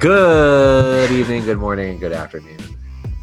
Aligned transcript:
Good 0.00 1.10
evening, 1.10 1.44
good 1.44 1.58
morning, 1.58 1.90
and 1.90 2.00
good 2.00 2.12
afternoon. 2.12 2.56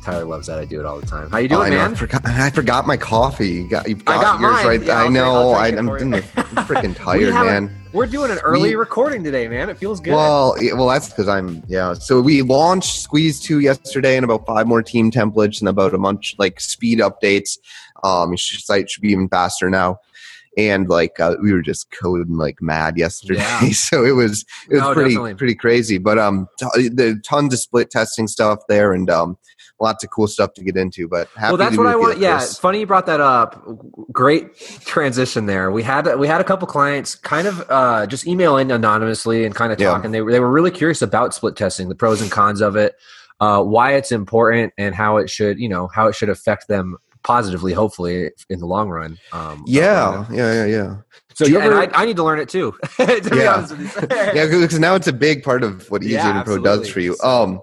Tyler 0.03 0.25
loves 0.25 0.45
that. 0.45 0.59
I 0.59 0.65
do 0.65 0.79
it 0.79 0.85
all 0.85 0.99
the 0.99 1.07
time. 1.07 1.27
How 1.31 1.39
you 1.39 1.47
doing, 1.47 1.59
Oh, 1.59 1.63
I 1.63 1.69
know. 1.69 1.75
man? 1.77 1.91
I 1.93 1.95
forgot, 1.95 2.21
I 2.25 2.49
forgot 2.51 2.85
my 2.85 2.95
coffee. 2.95 3.49
You 3.49 3.67
got, 3.67 3.89
you've 3.89 4.05
got, 4.05 4.19
I 4.19 4.21
got 4.21 4.39
yours 4.39 4.53
mine. 4.53 4.65
right. 4.67 4.83
Yeah, 4.83 5.01
I 5.01 5.07
know. 5.07 5.49
I, 5.53 5.69
I'll 5.71 5.81
drink 5.81 6.01
I'm, 6.03 6.13
it 6.13 6.23
for 6.23 6.39
you. 6.41 6.45
I'm 6.55 6.65
freaking 6.67 6.95
tired, 6.95 7.33
haven't- 7.33 7.65
man. 7.65 7.81
We're 7.93 8.05
doing 8.05 8.29
an 8.29 8.37
early 8.39 8.69
We- 8.69 8.75
recording 8.75 9.23
today, 9.23 9.47
man. 9.47 9.69
It 9.71 9.79
feels 9.79 9.99
good. 9.99 10.13
Well, 10.13 10.55
yeah, 10.61 10.73
well, 10.73 10.87
that's 10.87 11.09
because 11.09 11.27
I'm 11.27 11.63
yeah. 11.67 11.93
So 11.95 12.21
we 12.21 12.43
launched 12.43 13.01
Squeeze 13.01 13.39
Two 13.39 13.59
yesterday, 13.59 14.15
and 14.15 14.23
about 14.23 14.45
five 14.45 14.67
more 14.67 14.83
team 14.83 15.09
templates, 15.09 15.61
and 15.61 15.69
about 15.69 15.95
a 15.95 15.97
bunch 15.97 16.35
like 16.37 16.59
speed 16.59 16.99
updates. 16.99 17.57
Um, 18.03 18.29
your 18.29 18.37
site 18.37 18.87
should 18.91 19.01
be 19.01 19.09
even 19.13 19.27
faster 19.29 19.67
now. 19.71 19.97
And 20.57 20.89
like 20.89 21.19
uh, 21.19 21.35
we 21.41 21.53
were 21.53 21.61
just 21.61 21.91
coding 21.91 22.35
like 22.35 22.57
mad 22.61 22.97
yesterday, 22.97 23.39
Yeah. 23.41 23.69
so 23.71 24.03
it 24.03 24.13
was 24.13 24.43
it 24.69 24.73
was 24.73 24.81
No, 24.81 24.93
pretty 24.95 25.11
definitely. 25.11 25.35
pretty 25.35 25.53
crazy. 25.55 25.99
But 25.99 26.17
um, 26.17 26.47
t- 26.59 26.89
the 26.89 27.21
tons 27.23 27.53
of 27.53 27.59
split 27.59 27.91
testing 27.91 28.27
stuff 28.27 28.59
there, 28.67 28.91
and 28.91 29.07
um, 29.09 29.37
lots 29.79 30.03
of 30.03 30.09
cool 30.09 30.25
stuff 30.25 30.53
to 30.55 30.63
get 30.63 30.75
into. 30.75 31.07
But 31.07 31.27
happy 31.35 31.49
well, 31.51 31.57
that's 31.57 31.77
what 31.77 31.85
I 31.85 31.95
want. 31.95 32.17
Yeah, 32.17 32.37
Chris. 32.37 32.57
funny 32.57 32.79
you 32.79 32.87
brought 32.87 33.05
that 33.05 33.21
up. 33.21 33.63
Great 34.11 34.55
transition 34.57 35.45
there. 35.45 35.69
We 35.69 35.83
had 35.83 36.15
we 36.17 36.27
had 36.27 36.41
a 36.41 36.43
couple 36.43 36.67
clients 36.67 37.13
kind 37.13 37.47
of 37.47 37.63
uh, 37.69 38.07
just 38.07 38.25
email 38.25 38.57
in 38.57 38.71
anonymously 38.71 39.45
and 39.45 39.53
kind 39.53 39.71
of 39.71 39.79
Yeah. 39.79 39.91
talking. 39.91 40.09
They 40.11 40.21
were 40.21 40.31
they 40.31 40.39
were 40.39 40.51
really 40.51 40.71
curious 40.71 41.03
about 41.03 41.35
split 41.35 41.55
testing, 41.55 41.87
the 41.87 41.93
pros 41.95 42.19
and 42.19 42.31
cons 42.31 42.61
of 42.61 42.75
it, 42.75 42.95
uh, 43.39 43.61
why 43.61 43.93
it's 43.93 44.11
important, 44.11 44.73
and 44.79 44.95
how 44.95 45.17
it 45.17 45.29
should 45.29 45.59
you 45.59 45.69
know 45.69 45.87
how 45.87 46.07
it 46.07 46.15
should 46.15 46.29
affect 46.29 46.67
them 46.67 46.97
positively, 47.27 47.73
hopefully 47.73 48.31
in 48.49 48.59
the 48.59 48.65
long 48.65 48.89
run. 48.89 49.17
Um, 49.33 49.65
Yeah, 49.67 50.25
yeah, 50.31 50.53
yeah, 50.53 50.65
yeah. 50.65 50.95
So 51.35 51.45
you 51.45 51.59
ever- 51.59 51.75
I, 51.77 51.89
I 51.93 52.05
need 52.05 52.15
to 52.15 52.23
learn 52.23 52.39
it 52.39 52.47
too. 52.47 52.73
to 52.95 53.29
Yeah. 53.33 53.55
honest 53.55 53.77
with 53.77 53.81
you. 54.01 54.07
yeah, 54.33 54.45
because 54.45 54.79
now 54.79 54.95
it's 54.95 55.07
a 55.07 55.13
big 55.13 55.43
part 55.43 55.61
of 55.61 55.91
what 55.91 56.03
Easy 56.03 56.13
Yeah, 56.13 56.41
Pro 56.43 56.57
does 56.57 56.89
for 56.89 57.01
you. 57.01 57.17
Um, 57.21 57.61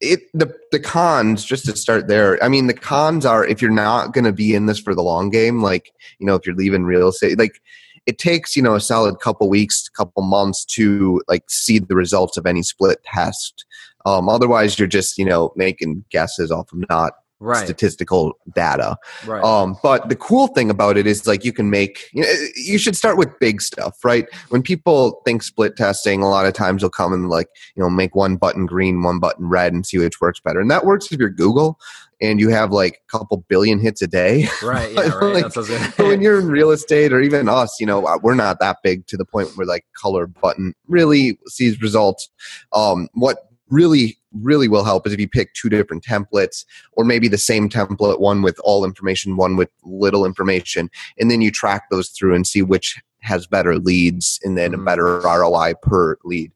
it 0.00 0.20
the 0.34 0.52
the 0.72 0.80
cons 0.80 1.44
just 1.44 1.64
to 1.66 1.76
start 1.76 2.08
there. 2.08 2.42
I 2.44 2.48
mean, 2.48 2.66
the 2.66 2.74
cons 2.74 3.24
are 3.24 3.46
if 3.46 3.62
you're 3.62 3.70
not 3.70 4.12
going 4.12 4.24
to 4.24 4.32
be 4.32 4.54
in 4.54 4.66
this 4.66 4.78
for 4.80 4.92
the 4.94 5.02
long 5.02 5.30
game, 5.30 5.62
like 5.62 5.92
you 6.18 6.26
know, 6.26 6.34
if 6.34 6.44
you're 6.44 6.56
leaving 6.56 6.82
real 6.84 7.08
estate, 7.08 7.38
like 7.38 7.60
it 8.06 8.18
takes 8.18 8.56
you 8.56 8.62
know 8.62 8.74
a 8.74 8.80
solid 8.80 9.20
couple 9.20 9.48
weeks, 9.48 9.88
couple 9.88 10.22
months 10.22 10.64
to 10.76 11.22
like 11.28 11.44
see 11.48 11.78
the 11.78 11.94
results 11.96 12.36
of 12.36 12.44
any 12.44 12.62
split 12.62 12.98
test. 13.04 13.64
Um, 14.04 14.28
otherwise, 14.28 14.78
you're 14.78 14.88
just 14.88 15.16
you 15.16 15.24
know 15.24 15.52
making 15.56 16.04
guesses 16.10 16.50
off 16.50 16.70
of 16.72 16.84
not 16.90 17.12
right, 17.40 17.64
statistical 17.64 18.38
data. 18.54 18.96
right. 19.26 19.42
Um, 19.42 19.76
but 19.82 20.08
the 20.08 20.16
cool 20.16 20.48
thing 20.48 20.70
about 20.70 20.96
it 20.96 21.06
is 21.06 21.26
like 21.26 21.44
you 21.44 21.52
can 21.52 21.70
make 21.70 22.08
you, 22.12 22.22
know, 22.22 22.32
you 22.56 22.78
should 22.78 22.96
start 22.96 23.16
with 23.16 23.38
big 23.38 23.60
stuff, 23.60 24.04
right? 24.04 24.26
When 24.48 24.62
people 24.62 25.22
think 25.24 25.42
split 25.42 25.76
testing, 25.76 26.22
a 26.22 26.28
lot 26.28 26.46
of 26.46 26.54
times 26.54 26.82
they'll 26.82 26.90
come 26.90 27.12
and 27.12 27.28
like 27.28 27.48
you 27.74 27.82
know 27.82 27.90
make 27.90 28.14
one 28.14 28.36
button 28.36 28.66
green, 28.66 29.02
one 29.02 29.18
button 29.18 29.48
red, 29.48 29.72
and 29.72 29.86
see 29.86 29.98
which 29.98 30.20
works 30.20 30.40
better. 30.40 30.60
And 30.60 30.70
that 30.70 30.84
works 30.84 31.10
if 31.10 31.18
you're 31.18 31.30
Google 31.30 31.78
and 32.20 32.40
you 32.40 32.48
have 32.48 32.72
like 32.72 33.02
a 33.08 33.18
couple 33.18 33.44
billion 33.48 33.78
hits 33.78 34.00
a 34.02 34.06
day. 34.06 34.48
right, 34.62 34.92
yeah, 34.94 35.08
right. 35.08 35.34
like, 35.34 35.42
That's 35.44 35.56
what 35.56 35.70
I 35.70 35.84
was 35.84 35.94
But 35.96 36.06
when 36.06 36.22
you're 36.22 36.38
in 36.38 36.48
real 36.48 36.70
estate 36.70 37.12
or 37.12 37.20
even 37.20 37.48
us, 37.48 37.78
you 37.78 37.86
know, 37.86 38.18
we're 38.22 38.34
not 38.34 38.58
that 38.60 38.78
big 38.82 39.06
to 39.08 39.16
the 39.16 39.24
point 39.24 39.56
where 39.56 39.66
like 39.66 39.84
color 39.94 40.26
button 40.26 40.74
really 40.88 41.38
sees 41.46 41.80
results. 41.80 42.28
Um, 42.72 43.08
what 43.14 43.38
really, 43.68 44.16
really 44.42 44.68
will 44.68 44.84
help 44.84 45.06
is 45.06 45.12
if 45.12 45.20
you 45.20 45.28
pick 45.28 45.52
two 45.54 45.68
different 45.68 46.04
templates 46.04 46.64
or 46.92 47.04
maybe 47.04 47.28
the 47.28 47.38
same 47.38 47.68
template, 47.68 48.20
one 48.20 48.42
with 48.42 48.58
all 48.64 48.84
information, 48.84 49.36
one 49.36 49.56
with 49.56 49.68
little 49.84 50.24
information, 50.24 50.90
and 51.18 51.30
then 51.30 51.40
you 51.40 51.50
track 51.50 51.84
those 51.90 52.08
through 52.10 52.34
and 52.34 52.46
see 52.46 52.62
which 52.62 53.00
has 53.20 53.46
better 53.46 53.76
leads 53.78 54.38
and 54.44 54.56
then 54.56 54.72
a 54.74 54.78
Mhm. 54.78 54.84
better 54.84 55.20
ROI 55.26 55.74
per 55.82 56.16
lead. 56.24 56.52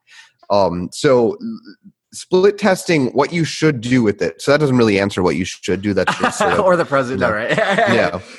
Um, 0.51 0.89
so 0.93 1.37
split 2.13 2.59
testing, 2.59 3.07
what 3.09 3.33
you 3.33 3.45
should 3.45 3.81
do 3.81 4.03
with 4.03 4.21
it. 4.21 4.43
So 4.43 4.51
that 4.51 4.59
doesn't 4.59 4.77
really 4.77 4.99
answer 4.99 5.23
what 5.23 5.37
you 5.37 5.45
should 5.45 5.81
do. 5.81 5.95
That's 5.95 6.17
just 6.19 6.39
sort 6.39 6.53
of, 6.55 6.61
or 6.65 6.77
the 6.77 6.85
president, 6.85 7.21
No. 7.21 7.33
right? 7.33 7.57
yeah. 7.57 8.21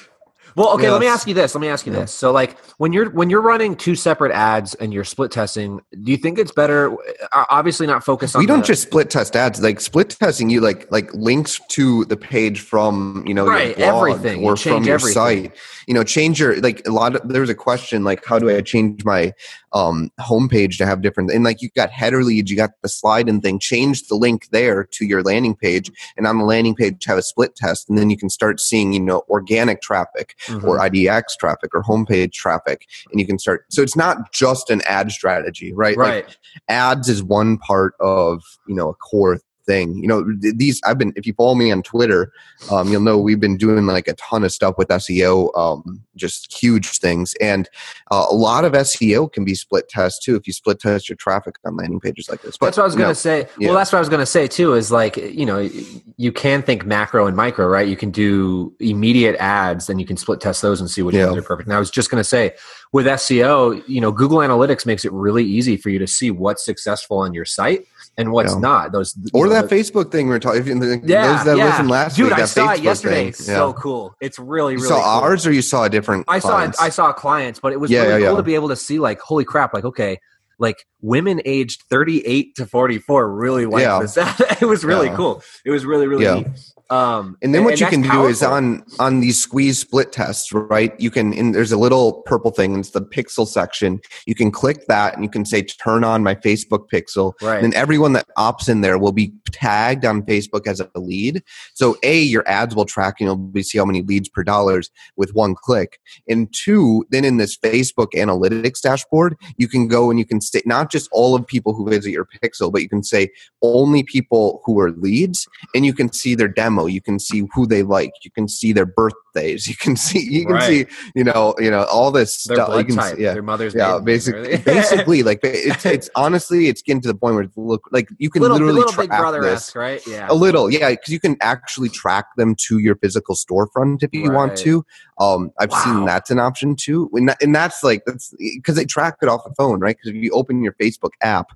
Well, 0.55 0.69
okay. 0.73 0.83
Yeah, 0.85 0.91
let 0.91 1.01
me 1.01 1.07
ask 1.07 1.27
you 1.27 1.33
this. 1.33 1.55
Let 1.55 1.61
me 1.61 1.67
ask 1.69 1.85
you 1.85 1.93
Yeah. 1.93 1.99
this. 2.01 2.13
So, 2.13 2.31
like, 2.31 2.57
when 2.77 2.93
you're 2.93 3.09
when 3.11 3.29
you're 3.29 3.41
running 3.41 3.75
two 3.75 3.95
separate 3.95 4.31
ads 4.31 4.73
and 4.75 4.93
you're 4.93 5.03
split 5.03 5.31
testing, 5.31 5.79
do 6.03 6.11
you 6.11 6.17
think 6.17 6.37
it's 6.39 6.51
better? 6.51 6.91
uh, 7.31 7.45
Obviously, 7.49 7.87
not 7.87 8.03
focus 8.03 8.35
on. 8.35 8.39
we 8.41 8.45
don't 8.45 8.61
the- 8.61 8.67
just 8.67 8.83
split 8.83 9.09
test 9.09 9.35
ads 9.35 9.61
like 9.61 9.79
split 9.79 10.09
testing 10.09 10.49
you 10.49 10.61
like 10.61 10.91
like 10.91 11.13
links 11.13 11.59
to 11.69 12.05
the 12.05 12.17
page 12.17 12.59
from 12.61 13.23
you 13.27 13.33
know 13.33 13.45
Right, 13.47 13.77
your 13.77 13.91
blog 13.91 14.09
everything. 14.09 14.43
Or 14.43 14.55
change 14.55 14.75
from 14.75 14.83
your 14.85 14.95
everything. 14.95 15.13
site 15.13 15.55
you 15.87 15.93
know 15.93 16.03
change 16.03 16.39
your 16.39 16.59
like 16.61 16.85
a 16.87 16.91
lot 16.91 17.15
of 17.15 17.27
there 17.27 17.41
was 17.41 17.49
a 17.49 17.55
question 17.55 18.03
like 18.03 18.23
how 18.25 18.37
do 18.39 18.49
i 18.49 18.61
change 18.61 19.03
my 19.03 19.33
um 19.73 20.11
homepage 20.19 20.77
to 20.77 20.85
have 20.85 21.01
different 21.01 21.31
and 21.31 21.43
like 21.43 21.61
you 21.61 21.69
got 21.75 21.89
header 21.89 22.23
leads 22.23 22.51
you 22.51 22.57
got 22.57 22.71
the 22.81 22.89
slide 22.89 23.27
and 23.27 23.41
thing 23.41 23.57
change 23.59 24.07
the 24.07 24.15
link 24.15 24.47
there 24.51 24.83
to 24.83 25.05
your 25.05 25.23
landing 25.23 25.55
page 25.55 25.91
and 26.17 26.27
on 26.27 26.37
the 26.37 26.43
landing 26.45 26.75
page 26.75 27.03
have 27.05 27.17
a 27.17 27.21
split 27.23 27.55
test 27.55 27.89
and 27.89 27.97
then 27.97 28.09
you 28.09 28.17
can 28.17 28.29
start 28.29 28.59
seeing 28.59 28.93
you 28.93 28.99
know 28.99 29.23
organic 29.29 29.81
traffic 29.81 30.35
Mhm. 30.47 30.63
or 30.63 30.79
IDX 30.79 31.37
traffic 31.37 31.71
or 31.73 31.83
homepage 31.83 32.33
traffic, 32.33 32.87
and 33.11 33.19
you 33.19 33.27
can 33.27 33.37
start. 33.37 33.65
So 33.69 33.81
it's 33.81 33.95
not 33.95 34.31
just 34.31 34.69
an 34.69 34.81
ad 34.87 35.11
strategy, 35.11 35.73
right? 35.73 35.97
Like, 35.97 36.25
right. 36.25 36.37
ads 36.67 37.09
is 37.09 37.23
one 37.23 37.57
part 37.57 37.93
of 37.99 38.43
you 38.67 38.75
know 38.75 38.89
a 38.89 38.93
core 38.95 39.39
thing 39.71 39.87
you 40.03 40.07
know 40.07 40.19
these 40.63 40.81
i've 40.85 40.97
been 40.97 41.13
if 41.15 41.25
you 41.27 41.33
follow 41.33 41.55
me 41.55 41.71
on 41.71 41.81
twitter 41.81 42.31
um, 42.71 42.89
you'll 42.89 43.01
know 43.01 43.17
we've 43.17 43.39
been 43.39 43.57
doing 43.57 43.85
like 43.85 44.07
a 44.07 44.13
ton 44.13 44.43
of 44.43 44.51
stuff 44.51 44.75
with 44.77 44.87
seo 44.89 45.35
um, 45.57 46.01
just 46.15 46.51
huge 46.61 46.99
things 46.99 47.33
and 47.39 47.69
uh, 48.11 48.25
a 48.29 48.35
lot 48.35 48.63
of 48.65 48.73
seo 48.73 49.31
can 49.31 49.43
be 49.45 49.55
split 49.55 49.87
test 49.89 50.21
too 50.23 50.35
if 50.35 50.47
you 50.47 50.53
split 50.53 50.79
test 50.79 51.09
your 51.09 51.15
traffic 51.15 51.55
on 51.65 51.75
landing 51.77 51.99
pages 51.99 52.29
like 52.29 52.41
this 52.41 52.57
but 52.57 52.71
that's 52.71 52.77
what 52.77 52.83
I 52.83 52.85
was 52.85 52.95
gonna 52.95 53.07
no, 53.09 53.13
say. 53.13 53.47
yeah. 53.59 53.67
Well, 53.67 53.77
that's 53.77 53.91
what 53.91 53.97
I 53.97 54.01
was 54.01 54.09
gonna 54.09 54.25
say 54.25 54.47
too. 54.47 54.73
Is 54.73 54.91
like 54.91 55.17
you 55.17 55.45
know 55.45 55.69
you 56.17 56.31
can 56.31 56.61
think 56.61 56.85
macro 56.85 57.27
and 57.27 57.35
micro, 57.35 57.67
right? 57.67 57.87
You 57.87 57.97
can 57.97 58.11
do 58.11 58.73
immediate 58.79 59.35
ads, 59.37 59.87
then 59.87 59.99
you 59.99 60.05
can 60.05 60.15
split 60.17 60.39
test 60.39 60.61
those 60.61 60.79
and 60.79 60.89
see 60.89 61.01
which 61.01 61.15
Yeah. 61.15 61.25
ones 61.25 61.37
are 61.37 61.41
perfect. 61.41 61.67
And 61.67 61.75
I 61.75 61.79
was 61.79 61.91
just 61.91 62.09
gonna 62.09 62.23
say 62.23 62.53
with 62.91 63.07
SEO, 63.07 63.83
you 63.87 63.99
know, 63.99 64.11
Google 64.11 64.39
Analytics 64.39 64.85
makes 64.85 65.05
it 65.05 65.11
really 65.11 65.43
easy 65.43 65.75
for 65.77 65.89
you 65.89 65.99
to 65.99 66.07
see 66.07 66.31
what's 66.31 66.63
successful 66.63 67.17
on 67.17 67.33
your 67.33 67.45
site 67.45 67.85
and 68.17 68.31
what's 68.31 68.53
Yeah. 68.53 68.59
not. 68.59 68.91
Those 68.91 69.15
or 69.33 69.47
know, 69.47 69.53
that 69.53 69.69
the- 69.69 69.75
facebook 69.75 70.11
thing 70.11 70.27
we 70.27 70.35
are 70.35 70.39
talking 70.39 70.65
yeah, 71.05 71.35
those 71.37 71.45
that 71.45 71.57
yeah. 71.57 71.65
listened 71.65 71.89
last 71.89 72.15
Dude, 72.15 72.25
week 72.25 72.33
I 72.33 72.41
that 72.41 72.47
saw 72.49 72.71
it 72.71 72.79
Facebook 72.79 72.83
yesterday. 72.83 73.23
thing. 73.31 73.33
So 73.33 73.67
Yeah. 73.67 73.73
cool. 73.81 74.15
It's 74.21 74.37
really, 74.39 74.73
you 74.73 74.79
really 74.79 74.89
saw 74.89 74.95
cool. 75.19 75.23
ours 75.29 75.47
or 75.47 75.51
you 75.53 75.61
saw 75.61 75.85
a 75.85 75.89
different 75.89 76.25
I 76.27 76.39
saw 76.39 76.49
clients? 76.49 76.79
I 76.79 76.89
saw 76.89 77.13
clients, 77.13 77.59
but 77.59 77.73
it 77.73 77.79
was 77.79 77.91
really 77.91 78.23
cool 78.25 78.35
to 78.37 78.43
be 78.43 78.55
able 78.55 78.69
to 78.69 78.75
see 78.75 78.99
like, 78.99 79.19
holy 79.19 79.45
crap, 79.45 79.73
like 79.73 79.85
okay, 79.85 80.19
like 80.59 80.85
women 81.01 81.41
aged 81.45 81.83
38 81.89 82.55
to 82.55 82.65
44 82.67 83.33
really 83.33 83.65
like 83.65 84.01
this. 84.01 84.17
it 84.61 84.65
was 84.65 84.83
really 84.85 85.09
cool. 85.09 85.41
It 85.65 85.71
was 85.71 85.85
really, 85.85 86.05
really 86.07 86.25
neat. 86.41 86.47
Um 86.91 87.37
And 87.41 87.55
then 87.55 87.63
what 87.63 87.79
you 87.79 87.85
that's 87.85 87.95
can 87.95 88.01
do 88.01 88.25
is 88.25 88.43
on 88.43 88.83
on 88.99 89.21
these 89.21 89.39
squeeze 89.39 89.79
split 89.79 90.11
tests, 90.11 90.51
right? 90.53 90.93
You 90.99 91.09
can 91.09 91.33
and 91.33 91.55
there's 91.55 91.71
a 91.71 91.77
little 91.77 92.21
purple 92.23 92.51
thing, 92.51 92.77
it's 92.77 92.91
the 92.91 93.01
pixel 93.01 93.47
section. 93.47 93.99
You 94.27 94.35
can 94.35 94.51
click 94.51 94.85
that 94.87 95.15
and 95.15 95.23
you 95.23 95.29
can 95.29 95.45
say 95.45 95.63
turn 95.63 96.03
on 96.03 96.21
my 96.21 96.35
Facebook 96.35 96.89
pixel. 96.93 97.33
right. 97.41 97.63
And 97.63 97.73
everyone 97.73 98.13
that 98.13 98.27
opts 98.37 98.67
in 98.69 98.81
there 98.81 98.97
will 98.99 99.13
be 99.13 99.33
tagged 99.51 100.05
on 100.05 100.21
Facebook 100.23 100.67
as 100.67 100.81
a 100.81 100.89
lead. 100.99 101.41
So 101.73 101.97
A, 102.03 102.21
your 102.21 102.47
ads 102.47 102.75
will 102.75 102.85
track 102.85 103.15
and 103.19 103.25
you'll 103.27 103.37
be 103.37 103.63
see 103.63 103.77
how 103.77 103.85
many 103.85 104.01
leads 104.01 104.29
per 104.29 104.43
dollars 104.43 104.91
with 105.15 105.33
one 105.33 105.55
click. 105.55 105.99
And 106.27 106.53
two, 106.53 107.05
then 107.09 107.23
in 107.23 107.37
this 107.37 107.57
Facebook 107.57 108.11
analytics 108.15 108.81
dashboard, 108.81 109.35
you 109.57 109.67
can 109.67 109.87
go 109.87 110.09
and 110.09 110.19
you 110.19 110.25
can 110.25 110.41
say 110.41 110.61
not 110.65 110.91
just 110.91 111.09
all 111.11 111.35
of 111.35 111.47
people 111.47 111.73
who 111.73 111.89
visit 111.89 112.11
your 112.11 112.27
pixel, 112.43 112.71
but 112.71 112.81
you 112.81 112.89
can 112.89 113.03
say 113.03 113.29
only 113.61 114.03
people 114.03 114.61
who 114.65 114.79
are 114.79 114.91
leads, 114.91 115.47
and 115.73 115.85
you 115.85 115.93
can 115.93 116.11
see 116.11 116.35
their 116.35 116.47
demo. 116.47 116.80
You 116.87 117.01
can 117.01 117.19
see 117.19 117.43
who 117.53 117.65
they 117.67 117.83
like. 117.83 118.11
You 118.23 118.31
can 118.31 118.47
see 118.47 118.73
their 118.73 118.85
birthdays. 118.85 119.21
You 119.71 119.75
can 119.77 119.95
see 119.95 120.19
you 120.29 120.45
can 120.45 120.55
Right. 120.55 120.63
see 120.63 120.85
you 121.15 121.23
know 121.23 121.55
you 121.57 121.71
know 121.71 121.83
all 121.85 122.11
this 122.11 122.43
Their 122.43 122.57
stuff. 122.57 122.77
You 122.79 122.83
can 122.85 122.95
type, 122.97 123.15
see- 123.15 123.23
yeah. 123.23 123.33
their 123.33 123.41
mother's 123.41 123.73
Yeah, 123.73 123.93
name, 123.93 124.03
basically, 124.03 124.41
really. 124.41 124.57
basically, 124.65 125.23
like 125.23 125.39
it's 125.43 125.85
it's 125.85 126.09
honestly, 126.15 126.67
it's 126.67 126.81
getting 126.81 127.01
to 127.03 127.07
the 127.07 127.15
point 127.15 127.35
where 127.35 127.43
it's 127.43 127.55
look 127.55 127.81
like 127.91 128.09
you 128.17 128.29
can 128.29 128.41
little, 128.41 128.57
literally 128.57 128.79
little 128.79 128.91
track 128.91 129.41
this. 129.41 129.73
right? 129.75 130.01
Yeah. 130.05 130.27
A 130.29 130.33
little, 130.35 130.69
yeah, 130.69 130.89
because 130.89 131.13
you 131.13 131.19
can 131.21 131.37
actually 131.41 131.87
track 131.89 132.25
them 132.35 132.55
to 132.67 132.79
your 132.79 132.95
physical 132.97 133.35
storefront 133.35 134.03
if 134.03 134.09
you 134.13 134.29
want 134.31 134.57
to. 134.57 134.83
Um, 135.19 135.51
I've 135.59 135.69
Wow. 135.71 135.77
seen 135.77 136.05
that's 136.05 136.29
an 136.29 136.39
option 136.39 136.75
too, 136.75 137.09
and, 137.13 137.29
that, 137.29 137.41
and 137.41 137.55
that's 137.55 137.83
like 137.83 138.03
that's 138.05 138.33
because 138.39 138.75
they 138.75 138.85
track 138.85 139.15
it 139.21 139.29
off 139.29 139.43
the 139.45 139.53
phone, 139.55 139.79
right? 139.79 139.95
Because 139.95 140.09
if 140.17 140.21
you 140.21 140.31
open 140.31 140.61
your 140.61 140.73
Facebook 140.73 141.11
app, 141.21 141.47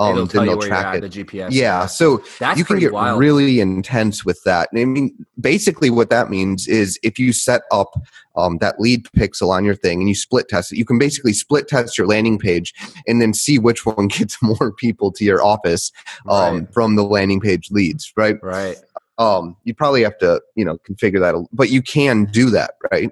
um, 0.00 0.12
It'll 0.12 0.26
then 0.26 0.46
they'll 0.46 0.58
track 0.58 0.86
at, 0.86 1.04
it. 1.04 1.12
the 1.12 1.24
GPS. 1.24 1.50
Yeah, 1.50 1.84
so 1.84 2.22
That's 2.38 2.58
you 2.58 2.64
can 2.64 2.78
get 2.78 2.92
wild. 2.92 3.20
really 3.20 3.60
intense 3.60 4.24
with 4.24 4.42
that. 4.44 4.70
I 4.74 4.86
mean, 4.86 5.26
basically, 5.38 5.90
what 5.90 6.08
that 6.08 6.30
means 6.30 6.66
is 6.66 6.98
if 7.02 7.18
you 7.18 7.34
set 7.34 7.62
up 7.70 7.92
um, 8.34 8.56
that 8.58 8.80
lead 8.80 9.04
pixel 9.16 9.50
on 9.50 9.62
your 9.62 9.74
thing 9.74 10.00
and 10.00 10.08
you 10.08 10.14
split 10.14 10.48
test 10.48 10.72
it, 10.72 10.78
you 10.78 10.86
can 10.86 10.98
basically 10.98 11.34
split 11.34 11.68
test 11.68 11.98
your 11.98 12.06
landing 12.06 12.38
page 12.38 12.72
and 13.06 13.20
then 13.20 13.34
see 13.34 13.58
which 13.58 13.84
one 13.86 14.08
gets 14.08 14.38
more 14.42 14.72
people 14.72 15.12
to 15.12 15.24
your 15.24 15.44
office 15.44 15.92
um, 16.30 16.60
right. 16.60 16.72
from 16.72 16.96
the 16.96 17.04
landing 17.04 17.40
page 17.40 17.70
leads, 17.70 18.10
right? 18.16 18.42
right. 18.42 18.78
Um, 19.20 19.54
you 19.64 19.74
probably 19.74 20.02
have 20.02 20.16
to, 20.18 20.40
you 20.56 20.64
know, 20.64 20.78
configure 20.78 21.20
that, 21.20 21.34
but 21.52 21.68
you 21.68 21.82
can 21.82 22.24
do 22.24 22.48
that, 22.50 22.72
right? 22.90 23.10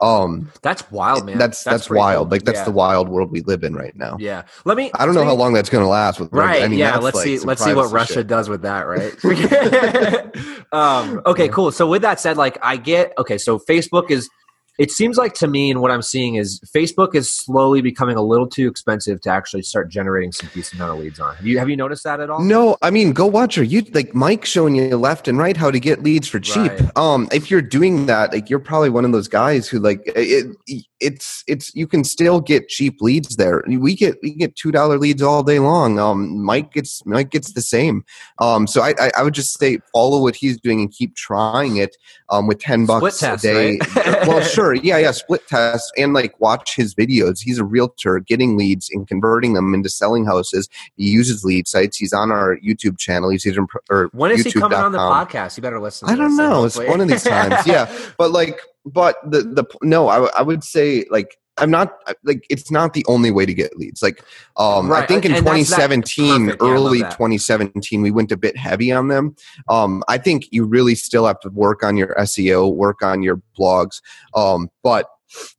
Um, 0.00 0.52
That's 0.60 0.88
wild, 0.90 1.24
man. 1.24 1.38
that's 1.38 1.64
that's, 1.64 1.88
pretty 1.88 1.98
wild. 1.98 2.26
cool. 2.26 2.32
Like 2.32 2.44
that's 2.44 2.58
yeah. 2.58 2.64
the 2.64 2.72
wild 2.72 3.08
world 3.08 3.30
we 3.30 3.40
live 3.40 3.64
in 3.64 3.74
right 3.74 3.96
now. 3.96 4.18
Yeah. 4.20 4.42
Let 4.66 4.76
me. 4.76 4.90
I 4.94 5.06
don't 5.06 5.14
know 5.14 5.24
how 5.24 5.34
long 5.34 5.54
that's 5.54 5.70
going 5.70 5.82
to 5.82 5.88
last. 5.88 6.20
With 6.20 6.30
Right. 6.32 6.62
I 6.62 6.68
mean, 6.68 6.78
yeah. 6.78 6.98
Let's 6.98 7.16
like 7.16 7.24
see. 7.24 7.38
Let's 7.38 7.64
see 7.64 7.72
what 7.72 7.90
Russia 7.90 8.14
shit. 8.14 8.26
does 8.26 8.50
with 8.50 8.60
that. 8.62 8.82
Right. 8.82 9.14
um, 10.72 11.22
okay. 11.24 11.48
Cool. 11.48 11.72
So 11.72 11.86
with 11.88 12.02
that 12.02 12.20
said, 12.20 12.36
like 12.36 12.58
I 12.60 12.76
get. 12.76 13.14
Okay. 13.18 13.38
So 13.38 13.58
Facebook 13.58 14.10
is. 14.10 14.28
It 14.78 14.90
seems 14.90 15.16
like 15.16 15.34
to 15.34 15.48
me, 15.48 15.70
and 15.70 15.80
what 15.80 15.90
I'm 15.90 16.02
seeing 16.02 16.34
is 16.34 16.60
Facebook 16.60 17.14
is 17.14 17.34
slowly 17.34 17.80
becoming 17.80 18.16
a 18.16 18.22
little 18.22 18.46
too 18.46 18.68
expensive 18.68 19.20
to 19.22 19.30
actually 19.30 19.62
start 19.62 19.90
generating 19.90 20.32
some 20.32 20.50
decent 20.52 20.80
amount 20.80 20.98
of 20.98 21.04
leads 21.04 21.18
on. 21.18 21.34
Have 21.36 21.46
you 21.46 21.58
have 21.58 21.68
you 21.70 21.76
noticed 21.76 22.04
that 22.04 22.20
at 22.20 22.30
all? 22.30 22.42
No, 22.42 22.76
I 22.82 22.90
mean, 22.90 23.12
go 23.12 23.26
watch 23.26 23.54
her. 23.54 23.62
You 23.62 23.82
like 23.92 24.14
Mike 24.14 24.44
showing 24.44 24.74
you 24.74 24.96
left 24.96 25.28
and 25.28 25.38
right 25.38 25.56
how 25.56 25.70
to 25.70 25.80
get 25.80 26.02
leads 26.02 26.28
for 26.28 26.38
cheap. 26.40 26.72
Right. 26.72 26.96
Um, 26.96 27.28
if 27.32 27.50
you're 27.50 27.62
doing 27.62 28.06
that, 28.06 28.32
like 28.32 28.50
you're 28.50 28.58
probably 28.58 28.90
one 28.90 29.04
of 29.04 29.12
those 29.12 29.28
guys 29.28 29.68
who 29.68 29.78
like 29.78 30.00
it. 30.06 30.56
It's 30.98 31.44
it's 31.46 31.74
you 31.74 31.86
can 31.86 32.04
still 32.04 32.40
get 32.40 32.68
cheap 32.68 33.02
leads 33.02 33.36
there. 33.36 33.62
We 33.66 33.94
get 33.94 34.16
we 34.22 34.34
get 34.34 34.56
two 34.56 34.72
dollar 34.72 34.98
leads 34.98 35.22
all 35.22 35.42
day 35.42 35.58
long. 35.58 35.98
Um, 35.98 36.42
Mike 36.42 36.72
gets 36.72 37.04
Mike 37.04 37.30
gets 37.30 37.52
the 37.52 37.60
same. 37.60 38.04
Um, 38.38 38.66
so 38.66 38.82
I, 38.82 38.94
I 38.98 39.10
I 39.18 39.22
would 39.22 39.34
just 39.34 39.58
say 39.58 39.78
follow 39.92 40.22
what 40.22 40.36
he's 40.36 40.58
doing 40.58 40.80
and 40.80 40.90
keep 40.90 41.14
trying 41.14 41.76
it. 41.76 41.96
Um, 42.30 42.46
with 42.46 42.60
ten 42.60 42.86
Split 42.86 43.00
bucks 43.02 43.20
test, 43.20 43.44
a 43.44 43.48
day. 43.48 43.78
right? 43.94 44.26
well, 44.26 44.40
sure, 44.40 44.65
yeah, 44.74 44.98
yeah, 44.98 45.10
split 45.10 45.46
test 45.46 45.92
and 45.96 46.12
like 46.12 46.38
watch 46.40 46.76
his 46.76 46.94
videos. 46.94 47.40
He's 47.40 47.58
a 47.58 47.64
realtor 47.64 48.20
getting 48.20 48.56
leads 48.56 48.90
and 48.90 49.06
converting 49.06 49.54
them 49.54 49.74
into 49.74 49.88
selling 49.88 50.24
houses. 50.24 50.68
He 50.96 51.08
uses 51.08 51.44
lead 51.44 51.66
sites. 51.66 51.96
He's 51.96 52.12
on 52.12 52.30
our 52.30 52.58
YouTube 52.58 52.98
channel. 52.98 53.30
He's 53.30 53.46
either 53.46 53.66
or 53.90 54.08
When 54.12 54.30
is 54.30 54.44
he 54.44 54.52
coming 54.52 54.78
on 54.78 54.92
the 54.92 54.98
podcast? 54.98 55.56
You 55.56 55.62
better 55.62 55.80
listen. 55.80 56.08
To 56.08 56.14
I 56.14 56.16
don't 56.16 56.30
this, 56.30 56.38
know. 56.38 56.62
Uh, 56.62 56.66
it's 56.66 56.78
one 56.78 57.00
of 57.00 57.08
these 57.08 57.24
times. 57.24 57.66
Yeah. 57.66 57.92
But 58.18 58.30
like, 58.30 58.60
but 58.86 59.16
the 59.28 59.42
the 59.42 59.64
no, 59.82 60.08
I, 60.08 60.14
w- 60.14 60.32
I 60.38 60.42
would 60.42 60.64
say 60.64 61.04
like 61.10 61.36
I'm 61.58 61.70
not 61.70 61.96
like 62.22 62.44
it's 62.50 62.70
not 62.70 62.92
the 62.92 63.04
only 63.08 63.30
way 63.30 63.46
to 63.46 63.54
get 63.54 63.76
leads. 63.78 64.02
Like, 64.02 64.22
um, 64.58 64.92
I 64.92 65.06
think 65.06 65.24
in 65.24 65.32
and 65.32 65.38
2017, 65.40 66.44
perfect. 66.46 66.62
Yeah, 66.62 66.68
early 66.68 67.00
that. 67.00 67.12
2017, 67.12 68.02
we 68.02 68.10
went 68.10 68.30
a 68.30 68.36
bit 68.36 68.56
heavy 68.58 68.92
on 68.92 69.08
them. 69.08 69.34
Um, 69.70 70.04
I 70.06 70.18
think 70.18 70.48
you 70.50 70.66
really 70.66 70.94
still 70.94 71.26
have 71.26 71.40
to 71.40 71.48
work 71.48 71.82
on 71.82 71.96
your 71.96 72.14
SEO, 72.16 72.74
work 72.74 73.02
on 73.02 73.22
your 73.22 73.40
blogs. 73.58 74.02
Um, 74.34 74.68
but 74.82 75.06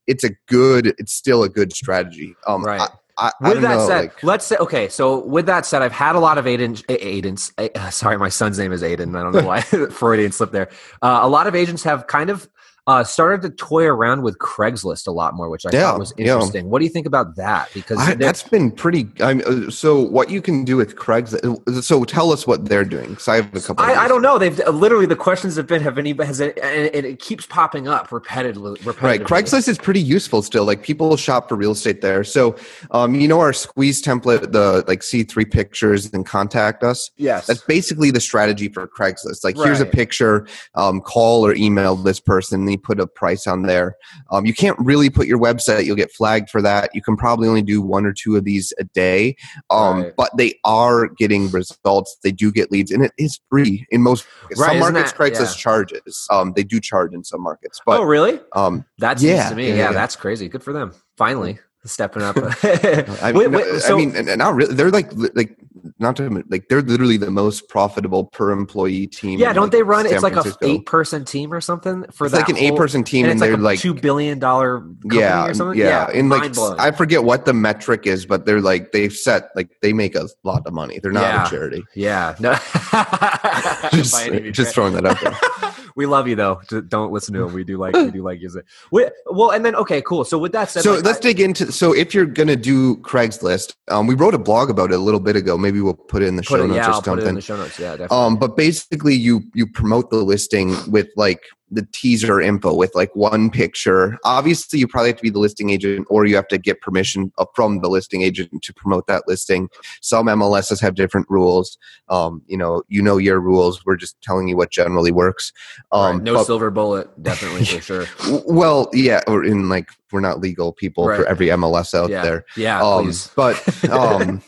it's 0.06 0.24
a 0.24 0.30
good, 0.48 0.88
it's 1.00 1.14
still 1.14 1.44
a 1.44 1.50
good 1.50 1.74
strategy. 1.74 2.36
Um, 2.46 2.64
Right. 2.64 2.80
I, 2.82 2.88
I, 3.20 3.32
I 3.42 3.50
With 3.50 3.62
that 3.64 3.78
know, 3.78 3.88
said, 3.88 3.98
like- 4.02 4.24
let's 4.24 4.46
say 4.46 4.56
okay. 4.58 4.90
So 4.90 5.26
with 5.26 5.48
that 5.48 5.66
said, 5.66 5.82
I've 5.82 5.92
had 5.92 6.16
a 6.16 6.20
lot 6.20 6.38
of 6.38 6.46
Aiden's. 6.46 7.52
uh, 7.58 7.90
Sorry, 7.90 8.18
my 8.20 8.30
son's 8.30 8.60
name 8.60 8.72
is 8.72 8.84
Aiden. 8.84 9.18
I 9.18 9.24
don't 9.24 9.34
know 9.34 9.48
why 9.48 9.62
Freudian 9.90 10.32
slip 10.32 10.52
there. 10.52 10.70
Uh, 11.02 11.22
a 11.24 11.28
lot 11.28 11.48
of 11.48 11.56
agents 11.56 11.82
have 11.84 12.06
kind 12.06 12.30
of 12.30 12.48
uh, 12.88 13.04
started 13.04 13.42
to 13.42 13.50
toy 13.50 13.86
around 13.86 14.24
with 14.24 14.38
Craigslist 14.38 15.07
a 15.07 15.12
lot 15.12 15.36
more, 15.36 15.50
which 15.50 15.66
I 15.66 15.69
Yeah, 15.74 15.92
thought 15.92 16.00
was 16.00 16.13
yeah. 16.18 16.36
interesting. 16.36 16.69
What 16.69 16.80
do 16.80 16.86
you 16.86 16.92
think 16.92 17.06
about 17.06 17.36
that? 17.36 17.69
Because 17.74 18.00
I, 18.00 18.16
that's 18.16 18.44
been 18.44 18.72
pretty. 18.72 19.10
I'm, 19.19 19.42
uh, 19.45 19.69
so 19.69 20.00
what 20.00 20.30
you 20.30 20.42
can 20.42 20.63
do 20.63 20.78
with 20.78 20.95
Craigslist. 20.95 21.84
So 21.84 22.06
tell 22.06 22.31
us 22.31 22.48
what 22.48 22.69
they're 22.69 22.86
doing. 22.86 23.10
Because 23.10 23.28
I 23.28 23.36
have 23.38 23.54
a 23.54 23.60
couple. 23.60 23.86
I, 23.86 23.94
I 23.94 24.07
don't 24.07 24.22
know. 24.22 24.38
They've 24.38 24.57
uh, 24.62 24.69
literally 24.69 25.06
the 25.06 25.18
questions 25.18 25.57
have 25.57 25.68
been 25.68 25.81
have 25.81 25.98
any 25.98 26.13
has 26.13 26.39
it, 26.39 26.57
and 26.63 27.06
it, 27.06 27.19
keeps 27.19 27.45
popping 27.45 27.89
up 27.89 28.07
repetitively. 28.10 28.78
repetitively. 28.78 29.01
Right, 29.01 29.22
Craigslist 29.22 29.68
is 29.68 29.78
pretty 29.78 30.01
useful 30.01 30.42
still. 30.42 30.63
Like 30.63 30.81
people 30.81 31.18
shop 31.18 31.50
for 31.50 31.56
real 31.56 31.72
estate 31.72 32.00
there. 32.00 32.24
So, 32.24 32.56
um, 32.92 33.16
you 33.16 33.28
know 33.28 33.42
our 33.42 33.51
squeeze 33.51 34.01
template, 34.01 34.54
the 34.54 34.86
like 34.88 35.04
see 35.04 35.24
three 35.24 35.45
pictures 35.45 36.13
and 36.13 36.25
contact 36.25 36.83
us. 36.83 37.12
Yes. 37.18 37.48
That's 37.48 37.62
basically 37.63 38.12
the 38.12 38.22
strategy 38.22 38.69
for 38.69 38.88
Craigslist. 38.88 39.44
Like 39.44 39.57
here's 39.57 39.81
a 39.81 39.86
picture, 39.86 40.48
um, 40.75 41.01
call 41.01 41.45
or 41.45 41.54
email 41.54 41.95
this 41.98 42.22
person. 42.22 42.77
You 42.78 42.82
put 42.82 43.00
a 43.00 43.08
price 43.08 43.48
on 43.48 43.64
there. 43.64 43.98
Um, 44.30 44.46
you 44.46 44.54
can't 44.54 44.78
really 44.80 45.10
put 45.10 45.26
your 45.26 45.40
website. 45.40 45.86
You'll 45.86 45.96
get 45.96 46.12
flagged 46.12 46.50
for 46.52 46.62
that. 46.62 46.92
You 46.94 47.02
can 47.02 47.18
probably 47.18 47.48
only 47.48 47.64
do 47.64 47.82
one 47.82 48.06
or 48.06 48.14
two 48.14 48.36
of 48.36 48.44
these 48.44 48.72
a 48.80 48.84
day. 48.84 49.36
Um, 49.72 50.04
Right. 50.04 50.14
but 50.16 50.30
they 50.38 50.60
are 50.64 51.08
getting 51.08 51.50
results. 51.50 52.18
They 52.24 52.32
do 52.32 52.52
get 52.52 52.72
leads, 52.72 52.92
and 52.92 53.04
it 53.04 53.12
is 53.18 53.40
free 53.50 53.86
in 53.90 54.02
most. 54.04 54.26
Right, 54.58 54.80
some 54.80 54.80
markets, 54.80 55.12
that- 55.12 55.18
Craigslist 55.20 55.56
yeah. 55.56 55.62
charges. 55.62 56.28
Um, 56.30 56.54
they 56.56 56.64
do 56.64 56.80
charge 56.80 57.14
in 57.14 57.24
some 57.24 57.42
markets, 57.42 57.82
but 57.86 58.00
oh, 58.00 58.04
really? 58.04 58.40
um, 58.54 58.86
That 59.00 59.20
yeah, 59.22 59.50
to 59.50 59.56
me. 59.56 59.70
yeah, 59.70 59.76
Yeah, 59.76 59.84
yeah. 59.86 59.92
that's 59.94 60.16
crazy. 60.16 60.48
Good 60.48 60.64
for 60.64 60.74
them. 60.74 60.94
Finally 61.18 61.58
stepping 61.86 62.22
up. 62.22 62.36
I 62.64 63.32
mean, 63.34 63.52
wait, 63.54 63.66
no, 63.66 63.78
so- 63.80 63.96
I 63.96 63.98
mean, 63.98 64.16
and, 64.16 64.28
and 64.30 64.38
not 64.40 64.54
really. 64.56 64.76
They're 64.76 64.92
like, 64.92 65.10
like, 65.36 65.58
not 66.00 66.16
to 66.18 66.44
like, 66.50 66.68
they're 66.70 66.82
literally 66.82 67.18
the 67.18 67.32
most 67.32 67.70
profitable 67.70 68.26
per 68.26 68.52
employee 68.52 69.08
team. 69.08 69.40
yeah, 69.40 69.52
don't 69.54 69.64
like, 69.64 69.72
they 69.72 69.84
run? 69.84 70.06
San 70.06 70.14
It's 70.14 70.24
like 70.24 70.36
a 70.36 70.54
eight 70.62 70.86
person 70.86 71.26
team 71.26 71.52
or 71.54 71.60
something 71.62 72.06
for 72.12 72.30
that? 72.30 72.38
It's 72.40 72.48
like 72.48 72.50
an 72.50 72.56
whole- 72.64 72.74
eight 72.74 72.78
person 72.78 73.04
team, 73.04 73.26
and 73.26 73.32
and, 73.32 73.38
it's 73.38 73.42
like 73.42 73.50
they're 73.52 73.60
a 73.60 73.64
like, 73.64 73.80
two 73.80 73.94
billion 73.94 74.40
dollar 74.40 74.80
company 74.82 75.20
yeah, 75.20 75.48
or 75.48 75.54
something. 75.54 75.80
yeah, 75.80 76.10
and 76.14 76.30
like. 76.30 76.58
I 76.80 76.92
forget 76.92 77.24
what 77.24 77.46
the 77.46 77.54
metric 77.54 78.06
is, 78.08 78.26
but 78.26 78.46
they're 78.46 78.62
like, 78.62 78.92
they've 78.92 79.14
set 79.14 79.50
like 79.56 79.70
they 79.82 79.94
make 79.94 80.16
a 80.16 80.28
lot 80.44 80.62
of 80.66 80.74
money. 80.74 81.00
They're 81.02 81.12
not 81.12 81.22
Yeah. 81.24 81.46
a 81.46 81.50
charity. 81.50 81.84
yeah, 81.96 82.36
no, 82.40 82.54
Just, 83.92 84.14
By 84.14 84.24
any 84.28 84.40
means, 84.42 84.56
just 84.58 84.74
throwing 84.74 84.94
that 84.94 85.06
out 85.06 85.20
there. 85.22 85.34
we 85.98 86.06
love 86.06 86.28
you 86.28 86.36
though. 86.36 86.62
Just 86.70 86.90
don't 86.90 87.12
listen 87.12 87.34
to 87.34 87.44
him. 87.44 87.54
We 87.54 87.64
do 87.64 87.78
like 87.78 87.96
we 87.96 88.12
do 88.12 88.22
like 88.22 88.40
using. 88.40 88.62
We, 88.92 89.10
well, 89.26 89.50
and 89.50 89.66
then 89.66 89.76
okay, 89.76 90.00
cool. 90.04 90.24
So 90.24 90.38
with 90.38 90.52
that 90.52 90.70
said, 90.70 90.84
so 90.84 90.94
like, 90.94 91.04
let's 91.04 91.18
I- 91.18 91.22
dig 91.22 91.40
into. 91.40 91.72
So 91.72 91.94
if 91.94 92.14
you're 92.14 92.28
gonna 92.28 92.56
do 92.56 92.98
Craigslist, 92.98 93.74
um, 93.90 94.06
we 94.06 94.14
wrote 94.14 94.36
a 94.36 94.38
blog 94.38 94.70
about 94.70 94.92
it 94.92 94.96
a 94.96 95.02
little 95.02 95.20
bit 95.20 95.36
ago. 95.36 95.58
Maybe 95.58 95.82
we'll 95.82 95.96
put 95.96 96.22
it 96.22 96.28
in 96.28 96.36
the 96.36 96.44
show 96.44 96.56
it, 96.64 96.68
notes 96.68 96.76
yeah, 96.76 96.88
or 96.88 96.94
I'll 96.94 97.02
put 97.02 97.10
it 97.10 97.12
in 97.14 97.20
something. 97.20 97.36
the 97.36 97.42
show 97.42 97.58
notes. 97.58 97.80
Yeah, 97.80 97.92
definitely. 97.92 98.18
Um, 98.18 98.38
but 98.38 98.56
basically, 98.56 99.16
you 99.16 99.42
you 99.56 99.66
promote 99.66 100.12
the 100.12 100.18
listing 100.18 100.76
with 100.92 101.08
like 101.16 101.42
the 101.69 101.86
teaser 101.92 102.40
info 102.40 102.74
with 102.74 102.94
like 102.95 103.14
one 103.16 103.50
picture. 103.50 104.18
Obviously, 104.24 104.80
you 104.80 104.88
probably 104.88 105.09
have 105.09 105.18
to 105.18 105.24
be 105.24 105.30
the 105.30 105.40
listing 105.40 105.69
agent, 105.69 106.07
or 106.09 106.26
you 106.26 106.36
have 106.36 106.47
to 106.47 106.57
get 106.57 106.80
permission 106.81 107.31
uh, 107.38 107.45
from 107.56 107.80
the 107.81 107.90
listing 107.90 108.21
agent 108.21 108.62
to 108.64 108.74
promote 108.74 109.06
that 109.07 109.24
listing. 109.28 109.68
Some 110.02 110.28
MLSs 110.28 110.80
have 110.81 110.95
different 110.95 111.28
rules. 111.30 111.78
Um, 112.09 112.42
you 112.47 112.57
know, 112.57 112.83
you 112.88 113.02
know 113.02 113.18
your 113.18 113.40
rules. 113.42 113.86
We're 113.86 113.97
just 113.97 114.19
telling 114.21 114.47
you 114.47 114.56
what 114.56 114.71
generally 114.71 115.12
works. 115.12 115.52
Um, 115.92 116.16
Right, 116.18 116.24
no 116.24 116.33
but- 116.36 116.45
silver 116.45 116.71
bullet, 116.71 117.21
definitely 117.21 117.66
for 117.66 117.81
sure. 117.81 118.06
well, 118.47 118.90
yeah, 118.94 119.21
or 119.28 119.44
in 119.44 119.68
like 119.68 119.90
we're 120.14 120.21
not 120.21 120.40
legal 120.40 120.71
people 120.71 121.06
Right. 121.06 121.19
for 121.19 121.26
every 121.28 121.47
MLS 121.47 121.94
out 121.94 122.09
Yeah. 122.09 122.21
there. 122.24 122.45
Yeah, 122.56 122.81
Um, 122.81 123.06
please. 123.06 123.30
but 123.36 123.90
um, 123.90 124.42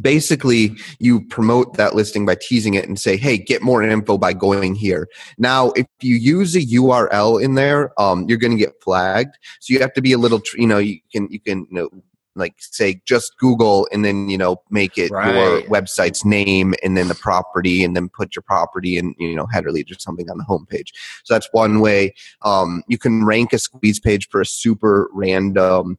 basically, 0.00 0.76
you 0.98 1.24
promote 1.26 1.76
that 1.76 1.94
listing 1.94 2.24
by 2.24 2.36
teasing 2.40 2.74
it 2.74 2.86
and 2.86 2.98
say, 2.98 3.16
"Hey, 3.16 3.38
get 3.38 3.62
more 3.62 3.82
info 3.82 4.18
by 4.18 4.32
going 4.32 4.74
here." 4.74 5.08
Now, 5.38 5.70
if 5.72 5.86
you 6.00 6.16
use 6.16 6.56
a 6.56 6.60
URL 6.60 7.42
in 7.42 7.54
there, 7.54 7.98
um, 8.00 8.26
you're 8.28 8.38
going 8.38 8.56
to 8.56 8.64
get 8.64 8.74
flagged. 8.82 9.36
So 9.60 9.72
you 9.72 9.80
have 9.80 9.92
to 9.94 10.02
be 10.02 10.12
a 10.12 10.18
little, 10.18 10.40
tr- 10.40 10.58
you 10.58 10.66
know, 10.66 10.78
you 10.78 10.98
can 11.12 11.28
you 11.30 11.40
can 11.40 11.66
you 11.70 11.74
know, 11.82 12.02
like 12.34 12.54
say 12.58 13.00
just 13.04 13.36
Google 13.38 13.86
and 13.92 14.04
then 14.04 14.28
you 14.28 14.38
know 14.38 14.56
make 14.70 14.96
it 14.96 15.10
your 15.10 15.62
website's 15.62 16.24
name 16.24 16.74
and 16.82 16.96
then 16.96 17.08
the 17.08 17.14
property 17.14 17.84
and 17.84 17.94
then 17.94 18.08
put 18.08 18.34
your 18.34 18.42
property 18.42 18.96
and 18.96 19.14
you 19.18 19.34
know 19.34 19.46
header 19.46 19.70
leads 19.70 19.90
or 19.90 19.98
something 19.98 20.30
on 20.30 20.38
the 20.38 20.44
homepage. 20.44 20.88
So 21.24 21.34
that's 21.34 21.48
one 21.52 21.80
way. 21.80 22.14
Um, 22.42 22.82
you 22.88 22.98
can 22.98 23.24
rank 23.24 23.52
a 23.52 23.58
squeeze 23.58 24.00
page 24.00 24.28
for 24.30 24.40
a 24.40 24.46
super 24.46 25.08
random 25.12 25.98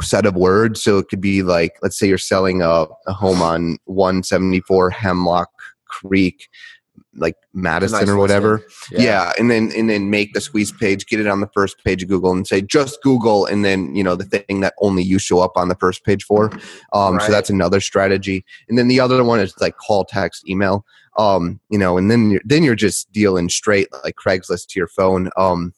set 0.00 0.26
of 0.26 0.34
words. 0.34 0.82
So 0.82 0.98
it 0.98 1.08
could 1.08 1.20
be 1.20 1.42
like, 1.42 1.76
let's 1.82 1.98
say 1.98 2.08
you're 2.08 2.18
selling 2.18 2.62
a, 2.62 2.86
a 3.06 3.12
home 3.12 3.42
on 3.42 3.78
174 3.84 4.90
Hemlock 4.90 5.50
Creek, 5.86 6.48
like 7.14 7.36
Madison 7.54 8.00
Nice 8.00 8.08
or 8.08 8.16
whatever. 8.16 8.58
listing. 8.58 9.00
Yeah. 9.00 9.32
and 9.38 9.50
then 9.50 9.72
and 9.76 9.88
then 9.88 10.10
make 10.10 10.34
the 10.34 10.40
squeeze 10.40 10.72
page, 10.72 11.06
get 11.06 11.20
it 11.20 11.26
on 11.26 11.40
the 11.40 11.48
first 11.54 11.82
page 11.84 12.02
of 12.02 12.08
Google, 12.08 12.32
and 12.32 12.46
say 12.46 12.60
just 12.60 13.00
Google, 13.02 13.46
and 13.46 13.64
then 13.64 13.94
you 13.94 14.02
know 14.04 14.16
the 14.16 14.24
thing 14.24 14.60
that 14.60 14.74
only 14.80 15.02
you 15.02 15.18
show 15.18 15.40
up 15.40 15.52
on 15.56 15.68
the 15.68 15.76
first 15.76 16.04
page 16.04 16.24
for. 16.24 16.50
Um, 16.92 17.16
Right. 17.16 17.22
So 17.26 17.32
that's 17.32 17.48
another 17.50 17.80
strategy. 17.80 18.44
And 18.68 18.76
then 18.76 18.88
the 18.88 19.00
other 19.00 19.22
one 19.24 19.40
is 19.40 19.54
like 19.60 19.76
call, 19.78 20.04
text, 20.04 20.48
email. 20.48 20.84
Um, 21.16 21.60
you 21.70 21.78
know, 21.78 21.96
and 21.96 22.10
then 22.10 22.30
you're, 22.30 22.42
then 22.44 22.62
you're 22.62 22.74
just 22.74 23.10
dealing 23.12 23.48
straight 23.48 23.88
like 24.04 24.16
Craigslist 24.16 24.66
to 24.68 24.78
your 24.78 24.88
phone. 24.88 25.30
Um, 25.38 25.72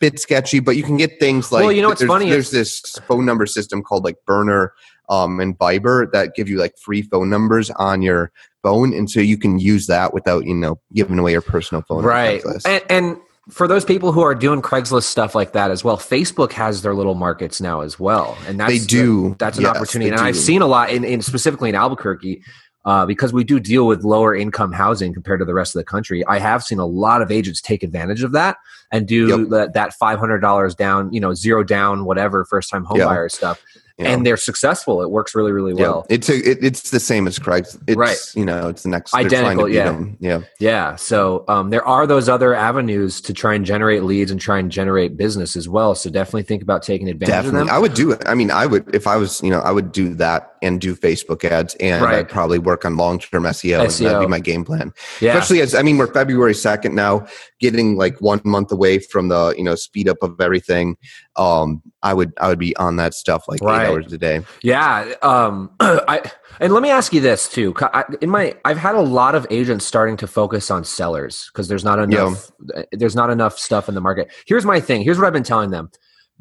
bit 0.00 0.18
sketchy, 0.20 0.60
but 0.60 0.76
you 0.76 0.82
can 0.82 0.96
get 0.96 1.18
things 1.20 1.50
like 1.52 1.62
Well, 1.62 1.72
you 1.72 1.82
know 1.82 1.88
what's 1.88 2.00
there's, 2.00 2.08
funny 2.10 2.30
There's 2.30 2.50
this 2.50 2.80
phone 3.06 3.24
number 3.26 3.46
system 3.46 3.82
called 3.82 4.04
like 4.04 4.16
Burner 4.26 4.72
um, 5.08 5.40
and 5.40 5.58
Viber 5.58 6.10
that 6.12 6.34
give 6.34 6.48
you 6.48 6.58
like 6.58 6.76
free 6.78 7.02
phone 7.02 7.30
numbers 7.30 7.70
on 7.72 8.02
your 8.02 8.30
phone, 8.62 8.92
and 8.92 9.10
so 9.10 9.20
you 9.20 9.38
can 9.38 9.58
use 9.58 9.86
that 9.86 10.12
without 10.12 10.44
you 10.44 10.54
know 10.54 10.78
giving 10.94 11.18
away 11.18 11.32
your 11.32 11.40
personal 11.42 11.82
phone. 11.82 12.04
right 12.04 12.42
and, 12.64 12.82
and 12.90 13.16
for 13.50 13.66
those 13.66 13.82
people 13.84 14.12
who 14.12 14.20
are 14.20 14.34
doing 14.34 14.60
craigslist 14.60 15.04
stuff 15.04 15.34
like 15.34 15.52
that 15.52 15.70
as 15.70 15.82
well 15.82 15.96
facebook 15.96 16.52
has 16.52 16.82
their 16.82 16.94
little 16.94 17.14
markets 17.14 17.60
now 17.62 17.80
as 17.80 17.98
well 17.98 18.36
and 18.46 18.60
that's 18.60 18.70
They 18.70 18.78
do. 18.84 19.34
that's 19.38 19.56
an 19.56 19.64
Yes, 19.64 19.74
opportunity 19.76 20.10
and 20.10 20.20
i've 20.20 20.36
seen 20.36 20.60
a 20.60 20.66
lot 20.66 20.90
in, 20.90 21.02
in 21.04 21.22
specifically 21.22 21.70
in 21.70 21.74
albuquerque 21.74 22.42
uh, 22.88 23.04
because 23.06 23.32
we 23.32 23.44
do 23.44 23.60
deal 23.60 23.86
with 23.86 24.02
lower 24.02 24.34
income 24.34 24.72
housing 24.72 25.12
compared 25.12 25.38
to 25.38 25.44
the 25.44 25.54
rest 25.54 25.74
of 25.76 25.78
the 25.80 25.84
country 25.84 26.24
i 26.26 26.38
have 26.38 26.62
seen 26.64 26.78
a 26.78 26.86
lot 26.86 27.22
of 27.22 27.30
agents 27.30 27.60
take 27.60 27.82
advantage 27.82 28.22
of 28.22 28.32
that 28.32 28.56
and 28.90 29.06
do 29.06 29.28
Yep. 29.28 29.48
that, 29.50 29.72
that 29.74 29.92
$500 30.00 30.76
down 30.76 31.12
you 31.12 31.20
know 31.20 31.34
zero 31.34 31.62
down 31.62 32.04
whatever 32.06 32.44
first 32.44 32.70
time 32.70 32.84
home 32.84 32.98
Yeah. 32.98 33.04
buyer 33.06 33.28
stuff 33.28 33.62
and 34.00 34.24
they're 34.24 34.36
successful 34.36 35.02
it 35.02 35.10
works 35.10 35.34
really 35.34 35.50
really 35.50 35.72
Yeah. 35.74 35.82
well 35.88 36.06
it's 36.08 36.28
a, 36.28 36.36
it, 36.48 36.58
it's 36.62 36.90
the 36.90 37.00
same 37.00 37.26
as 37.26 37.36
Craigslist. 37.38 37.82
It's, 37.88 37.96
Right. 37.96 38.16
You 38.36 38.44
know, 38.44 38.68
it's 38.68 38.84
the 38.84 38.90
next 38.90 39.12
Identical, 39.12 39.68
yeah. 39.68 39.86
them. 39.86 40.16
Yeah. 40.20 40.40
Yeah. 40.60 40.94
So 40.94 41.44
um, 41.48 41.70
there 41.70 41.84
are 41.84 42.06
those 42.06 42.28
other 42.28 42.54
avenues 42.54 43.20
to 43.22 43.32
try 43.34 43.54
and 43.54 43.64
generate 43.66 44.04
leads 44.04 44.30
and 44.30 44.40
try 44.40 44.60
and 44.60 44.70
generate 44.70 45.16
business 45.16 45.56
as 45.56 45.68
well. 45.68 45.96
So 45.96 46.10
definitely 46.10 46.44
think 46.44 46.62
about 46.62 46.84
taking 46.84 47.08
advantage 47.08 47.34
Definitely. 47.34 47.60
of 47.62 47.66
them. 47.66 47.74
I 47.74 47.78
would 47.80 47.94
do 47.94 48.12
it. 48.12 48.22
I 48.26 48.34
mean, 48.34 48.52
I 48.52 48.66
would 48.66 48.94
if 48.94 49.08
I 49.08 49.16
was, 49.16 49.42
you 49.42 49.50
know, 49.50 49.58
I 49.60 49.72
would 49.72 49.90
do 49.90 50.14
that 50.14 50.52
and 50.62 50.80
do 50.80 50.94
Facebook 50.94 51.44
ads 51.44 51.74
and 51.76 52.02
Right. 52.04 52.16
I'd 52.20 52.28
probably 52.28 52.58
work 52.58 52.84
on 52.84 52.96
long 52.96 53.18
term 53.18 53.44
SEO, 53.44 53.80
and 53.82 53.90
that'd 53.90 54.20
be 54.20 54.26
my 54.26 54.40
game 54.40 54.64
plan. 54.64 54.92
yeah. 55.20 55.32
Especially 55.32 55.60
as 55.60 55.74
I 55.74 55.82
mean, 55.82 55.98
we're 55.98 56.12
February 56.12 56.54
second 56.54 56.94
now, 56.94 57.26
getting 57.60 57.96
like 57.96 58.20
one 58.20 58.40
month 58.44 58.72
away 58.72 58.98
from 58.98 59.28
the, 59.28 59.54
you 59.56 59.64
know, 59.64 59.74
speed 59.74 60.08
up 60.08 60.18
of 60.22 60.40
everything. 60.40 60.96
Um, 61.36 61.82
I 62.02 62.14
would 62.14 62.32
I 62.40 62.48
would 62.48 62.58
be 62.58 62.76
on 62.76 62.96
that 62.96 63.14
stuff 63.14 63.44
like 63.48 63.60
Right. 63.60 63.84
eight 63.86 63.90
hours 63.90 64.12
a 64.12 64.18
day. 64.18 64.42
Yeah. 64.62 65.12
Um, 65.22 65.70
I 65.80 66.30
and 66.60 66.72
let 66.72 66.82
me 66.82 66.90
ask 66.90 67.12
you 67.12 67.20
this 67.20 67.48
too. 67.48 67.72
I, 67.80 68.04
in 68.20 68.30
my, 68.30 68.56
I've 68.64 68.78
had 68.78 68.96
a 68.96 69.00
lot 69.00 69.36
of 69.36 69.46
agents 69.48 69.84
starting 69.86 70.16
to 70.16 70.26
focus 70.26 70.70
on 70.72 70.82
sellers 70.82 71.48
because 71.52 71.68
there's 71.68 71.84
not 71.84 72.00
enough. 72.00 72.50
There's 72.92 73.14
not 73.14 73.30
enough 73.30 73.58
stuff 73.58 73.88
in 73.88 73.94
the 73.94 74.00
market. 74.00 74.28
Here's 74.46 74.64
my 74.64 74.80
thing. 74.80 75.02
Here's 75.02 75.18
what 75.18 75.26
I've 75.26 75.32
been 75.32 75.44
telling 75.44 75.70
them. 75.70 75.90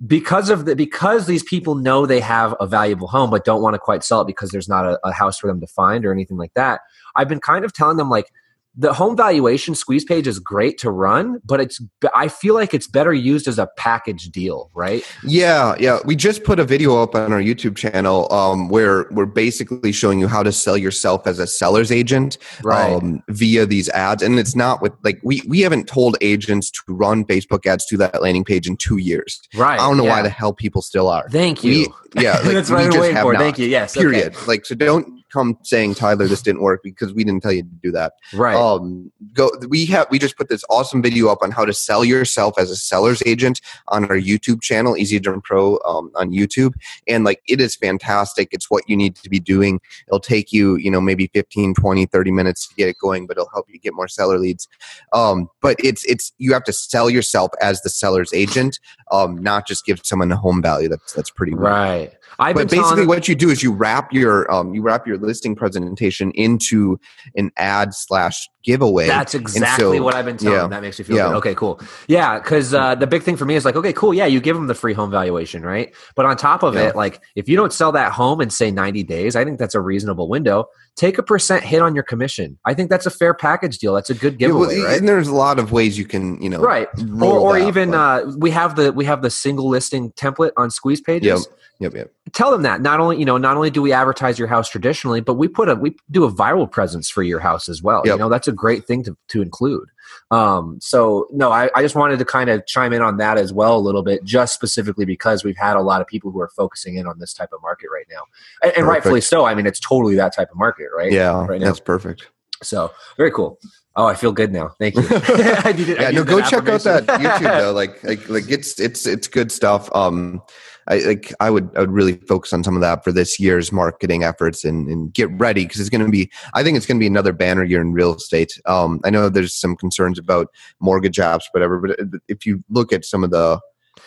Because 0.05 0.51
of 0.51 0.65
the 0.65 0.75
because 0.75 1.25
these 1.25 1.41
people 1.41 1.73
know 1.73 2.05
they 2.05 2.19
have 2.19 2.55
a 2.59 2.67
valuable 2.67 3.07
home 3.07 3.31
but 3.31 3.43
don't 3.43 3.63
want 3.63 3.73
to 3.73 3.79
quite 3.79 4.03
sell 4.03 4.21
it 4.21 4.27
because 4.27 4.51
there's 4.51 4.69
not 4.69 4.85
a, 4.85 4.99
a 5.03 5.11
house 5.11 5.39
for 5.39 5.47
them 5.47 5.59
to 5.59 5.67
find 5.67 6.05
or 6.05 6.11
anything 6.11 6.37
like 6.37 6.53
that. 6.53 6.81
I've 7.15 7.27
been 7.27 7.39
kind 7.39 7.65
of 7.65 7.73
telling 7.73 7.97
them 7.97 8.09
like 8.09 8.31
the 8.79 8.93
home 8.93 9.17
valuation 9.17 9.73
squeeze 9.73 10.05
page 10.05 10.27
is 10.27 10.37
great 10.39 10.77
to 10.79 10.91
run, 10.91 11.41
but 11.43 11.59
it's 11.59 11.81
I 12.15 12.27
feel 12.27 12.53
like 12.53 12.73
it's 12.75 12.87
better 12.87 13.11
used 13.13 13.47
as 13.47 13.57
a 13.57 13.67
package 13.75 14.29
deal, 14.29 14.69
right? 14.75 15.03
Yeah, 15.23 15.75
yeah. 15.79 15.97
We 16.05 16.15
just 16.15 16.43
put 16.43 16.59
a 16.59 16.63
video 16.63 17.01
up 17.01 17.15
on 17.15 17.33
our 17.33 17.41
YouTube 17.41 17.75
channel 17.75 18.31
um, 18.31 18.69
where 18.69 19.07
we're 19.11 19.25
basically 19.25 19.91
showing 19.91 20.19
you 20.19 20.27
how 20.27 20.43
to 20.43 20.51
sell 20.51 20.77
yourself 20.77 21.25
as 21.25 21.39
a 21.39 21.47
seller's 21.47 21.91
agent 21.91 22.37
Right. 22.63 22.93
um, 22.93 23.23
via 23.29 23.65
these 23.65 23.89
ads. 23.89 24.21
And 24.21 24.37
it's 24.37 24.55
not 24.55 24.81
with 24.81 24.93
like 25.03 25.19
we 25.23 25.41
we 25.47 25.61
haven't 25.61 25.87
told 25.87 26.15
agents 26.21 26.69
to 26.69 26.81
run 26.87 27.25
Facebook 27.25 27.65
ads 27.65 27.85
to 27.87 27.97
that 27.97 28.21
landing 28.21 28.43
page 28.43 28.67
in 28.67 28.77
two 28.77 28.97
years. 28.97 29.41
right. 29.55 29.79
I 29.79 29.87
don't 29.87 29.97
know 29.97 30.03
yeah. 30.05 30.09
why 30.17 30.21
the 30.21 30.29
hell 30.29 30.53
people 30.53 30.81
still 30.83 31.09
are. 31.09 31.27
Thank 31.29 31.63
We- 31.63 31.79
you. 31.79 31.93
yeah, 32.15 32.33
like, 32.43 32.53
that's 32.53 32.69
we 32.69 32.75
what 32.75 32.83
I've 32.85 32.91
been 32.91 33.01
waiting 33.01 33.17
for. 33.17 33.33
not. 33.33 33.39
Thank 33.39 33.57
you. 33.57 33.67
Yes. 33.67 33.97
okay. 33.97 34.03
Period. 34.05 34.35
Like 34.47 34.65
so, 34.65 34.75
don't 34.75 35.16
come 35.37 35.57
saying 35.63 35.95
Tyler 35.95 36.27
this 36.27 36.41
didn't 36.41 36.61
work 36.61 36.81
because 36.83 37.13
we 37.13 37.23
didn't 37.23 37.41
tell 37.43 37.51
you 37.51 37.63
to 37.63 37.69
do 37.83 37.91
that. 37.91 38.13
Right. 38.33 38.55
Um, 38.55 39.11
go. 39.33 39.51
We 39.67 39.85
have 39.87 40.07
we 40.09 40.19
just 40.19 40.37
put 40.37 40.49
this 40.49 40.63
awesome 40.69 41.01
video 41.01 41.27
up 41.27 41.39
on 41.41 41.51
how 41.51 41.65
to 41.65 41.73
sell 41.73 42.03
yourself 42.03 42.57
as 42.57 42.71
a 42.71 42.75
seller's 42.75 43.21
agent 43.25 43.61
on 43.89 44.05
our 44.05 44.17
YouTube 44.17 44.61
channel, 44.61 44.97
Easy 44.97 45.17
Agent 45.17 45.43
Pro 45.43 45.79
um, 45.85 46.11
on 46.15 46.31
YouTube, 46.31 46.73
and 47.07 47.23
like 47.23 47.41
it 47.47 47.61
is 47.61 47.75
fantastic. 47.75 48.49
It's 48.51 48.69
what 48.69 48.83
you 48.87 48.97
need 48.97 49.15
to 49.17 49.29
be 49.29 49.39
doing. 49.39 49.79
It'll 50.07 50.19
take 50.19 50.51
you, 50.51 50.75
you 50.77 50.89
know, 50.89 51.01
maybe 51.01 51.27
15, 51.33 51.75
20, 51.75 52.05
30 52.05 52.31
minutes 52.31 52.67
to 52.67 52.75
get 52.75 52.89
it 52.89 52.97
going, 52.99 53.27
but 53.27 53.37
it'll 53.37 53.49
help 53.49 53.67
you 53.69 53.79
get 53.79 53.93
more 53.93 54.07
seller 54.07 54.39
leads. 54.39 54.67
Um, 55.13 55.49
but 55.61 55.77
it's 55.83 56.03
it's 56.05 56.33
you 56.37 56.53
have 56.53 56.63
to 56.65 56.73
sell 56.73 57.09
yourself 57.09 57.51
as 57.61 57.81
the 57.81 57.89
seller's 57.89 58.33
agent, 58.33 58.79
um, 59.11 59.37
not 59.37 59.67
just 59.67 59.85
give 59.85 60.01
someone 60.03 60.31
a 60.31 60.37
home 60.37 60.61
value. 60.61 60.89
That's 60.89 61.13
that's 61.13 61.29
pretty 61.29 61.53
rare. 61.53 61.71
Right. 61.71 62.13
I've 62.39 62.55
But 62.55 62.69
basically, 62.69 62.89
telling, 62.89 63.07
what 63.07 63.27
you 63.27 63.35
do 63.35 63.49
is 63.49 63.63
you 63.63 63.71
wrap 63.73 64.13
your 64.13 64.51
um, 64.51 64.73
you 64.73 64.81
wrap 64.81 65.07
your 65.07 65.17
listing 65.27 65.55
presentation 65.55 66.31
into 66.31 66.99
an 67.35 67.51
ad 67.57 67.93
slash 67.93 68.49
giveaway. 68.67 69.07
that's 69.07 69.33
exactly 69.33 69.97
so- 69.97 70.03
what 70.03 70.13
I've 70.13 70.25
been 70.25 70.37
telling. 70.37 70.57
yeah. 70.59 70.67
That 70.67 70.81
makes 70.81 70.99
me 70.99 71.05
feel 71.05 71.15
yeah. 71.17 71.27
good. 71.29 71.37
Okay, 71.37 71.55
cool. 71.55 71.79
Yeah, 72.07 72.37
because 72.37 72.73
uh, 72.73 72.93
the 72.95 73.07
big 73.07 73.23
thing 73.23 73.37
for 73.37 73.45
me 73.45 73.55
is 73.55 73.65
like, 73.65 73.75
okay, 73.75 73.93
cool. 73.93 74.13
Yeah, 74.13 74.25
you 74.25 74.39
give 74.41 74.55
them 74.55 74.67
the 74.67 74.75
free 74.75 74.93
home 74.93 75.09
valuation, 75.09 75.63
right? 75.63 75.95
But 76.15 76.25
on 76.25 76.35
top 76.37 76.61
of 76.63 76.75
Yeah. 76.75 76.89
it, 76.89 76.95
like 76.95 77.21
if 77.35 77.47
you 77.49 77.55
don't 77.55 77.73
sell 77.73 77.91
that 77.93 78.11
home 78.11 78.41
in 78.41 78.49
say 78.49 78.69
90 78.69 79.03
days, 79.03 79.35
I 79.35 79.43
think 79.45 79.57
that's 79.57 79.73
a 79.75 79.81
reasonable 79.81 80.27
window. 80.29 80.65
Take 80.97 81.17
a 81.17 81.23
percent 81.23 81.63
hit 81.63 81.81
on 81.81 81.95
your 81.95 82.03
commission. 82.03 82.57
I 82.65 82.73
think 82.73 82.89
that's 82.89 83.05
a 83.05 83.11
fair 83.11 83.33
package 83.33 83.77
deal. 83.77 83.93
That's 83.93 84.09
a 84.09 84.15
good 84.15 84.39
Yeah, 84.39 84.49
well, 84.49 84.67
giveaway, 84.69 84.81
right? 84.85 84.99
And 84.99 85.07
there's 85.07 85.27
a 85.29 85.35
lot 85.35 85.59
of 85.59 85.71
ways 85.71 85.97
you 85.97 86.05
can 86.05 86.41
you 86.41 86.49
know 86.49 86.59
Right. 86.59 86.87
Or, 87.21 87.37
or 87.39 87.57
even 87.57 87.93
uh, 87.93 88.25
we 88.37 88.51
have 88.51 88.75
the 88.75 88.91
we 88.91 89.05
have 89.05 89.21
the 89.21 89.29
single 89.29 89.69
listing 89.69 90.11
template 90.13 90.51
on 90.57 90.69
squeeze 90.71 90.99
pages. 91.01 91.27
yep 91.27 91.53
yep 91.79 91.93
yep. 91.93 92.11
tell 92.33 92.49
them 92.49 92.63
that 92.63 92.81
not 92.81 92.99
only 92.99 93.19
you 93.19 93.25
know 93.25 93.37
not 93.37 93.55
only 93.55 93.69
do 93.69 93.83
we 93.83 93.93
advertise 93.93 94.39
your 94.39 94.47
house 94.47 94.67
traditionally 94.67 95.21
but 95.21 95.35
we 95.35 95.47
put 95.47 95.69
a 95.69 95.75
we 95.75 95.95
do 96.09 96.23
a 96.23 96.31
viral 96.31 96.69
presence 96.69 97.07
for 97.07 97.21
your 97.21 97.39
house 97.39 97.69
as 97.69 97.83
well 97.83 98.01
you 98.03 98.17
know 98.17 98.29
that's 98.29 98.47
a 98.47 98.51
great 98.57 98.85
thing 98.85 99.03
to, 99.03 99.15
to 99.29 99.41
include 99.41 99.87
um 100.31 100.77
so 100.81 101.27
no 101.31 101.51
I, 101.51 101.69
I 101.75 101.81
just 101.81 101.95
wanted 101.95 102.19
to 102.19 102.25
kind 102.25 102.49
of 102.49 102.65
chime 102.65 102.91
in 102.91 103.01
on 103.01 103.17
that 103.17 103.37
as 103.37 103.53
well 103.53 103.77
a 103.77 103.79
little 103.79 104.03
bit 104.03 104.23
just 104.23 104.53
specifically 104.53 105.05
because 105.05 105.43
we've 105.43 105.57
had 105.57 105.77
a 105.77 105.81
lot 105.81 106.01
of 106.01 106.07
people 106.07 106.31
who 106.31 106.41
are 106.41 106.49
focusing 106.49 106.95
in 106.95 107.07
on 107.07 107.19
this 107.19 107.33
type 107.33 107.49
of 107.53 107.61
market 107.61 107.87
right 107.93 108.05
now 108.11 108.23
and, 108.63 108.73
and 108.77 108.87
rightfully 108.87 109.21
so 109.21 109.45
i 109.45 109.53
mean 109.55 109.65
it's 109.65 109.79
totally 109.79 110.15
that 110.15 110.35
type 110.35 110.49
of 110.51 110.57
market 110.57 110.87
right 110.95 111.11
yeah 111.11 111.45
right 111.45 111.61
now. 111.61 111.67
that's 111.67 111.79
perfect. 111.79 112.27
so 112.63 112.91
very 113.17 113.31
cool 113.31 113.57
oh 113.95 114.05
i 114.05 114.15
feel 114.15 114.31
good 114.31 114.51
now 114.51 114.69
thank 114.79 114.95
you 114.95 115.03
I 115.11 115.73
needed- 115.73 115.99
I 115.99 116.01
yeah, 116.03 116.11
no, 116.11 116.23
go 116.23 116.41
check 116.41 116.67
out 116.67 116.81
that. 116.81 117.05
YouTube 117.05 117.41
though. 117.41 117.73
Like, 117.77 118.03
like, 118.03 118.29
like 118.29 118.49
it's 118.49 118.79
it's 118.79 119.05
it's 119.05 119.27
good 119.27 119.51
stuff. 119.51 119.89
Um, 119.93 120.41
I 120.89 120.99
like 120.99 121.33
I 121.39 121.49
would 121.49 121.69
I 121.75 121.81
would 121.81 121.91
really 121.91 122.13
focus 122.27 122.53
on 122.53 122.63
some 122.63 122.75
of 122.75 122.81
that 122.81 123.03
for 123.03 123.11
this 123.11 123.39
year's 123.39 123.71
marketing 123.71 124.23
efforts 124.23 124.63
and 124.63 124.87
and 124.87 125.13
get 125.13 125.29
ready 125.39 125.63
because 125.65 125.79
it's 125.81 125.89
going 125.89 126.05
to 126.05 126.11
be 126.11 126.31
I 126.53 126.63
think 126.63 126.77
it's 126.77 126.85
going 126.85 126.97
to 126.97 126.99
be 127.01 127.07
another 127.07 127.33
banner 127.33 127.63
year 127.63 127.81
in 127.81 127.93
real 127.93 128.15
estate. 128.15 128.59
Um, 128.65 129.01
I 129.03 129.09
know 129.09 129.29
there's 129.29 129.53
some 129.55 129.75
concerns 129.75 130.17
about 130.17 130.47
mortgage 130.79 131.17
apps, 131.17 131.43
whatever, 131.51 131.79
but 131.79 131.99
if 132.27 132.45
you 132.45 132.63
look 132.69 132.93
at 132.93 133.03
some 133.05 133.23
of 133.23 133.31
the 133.31 133.59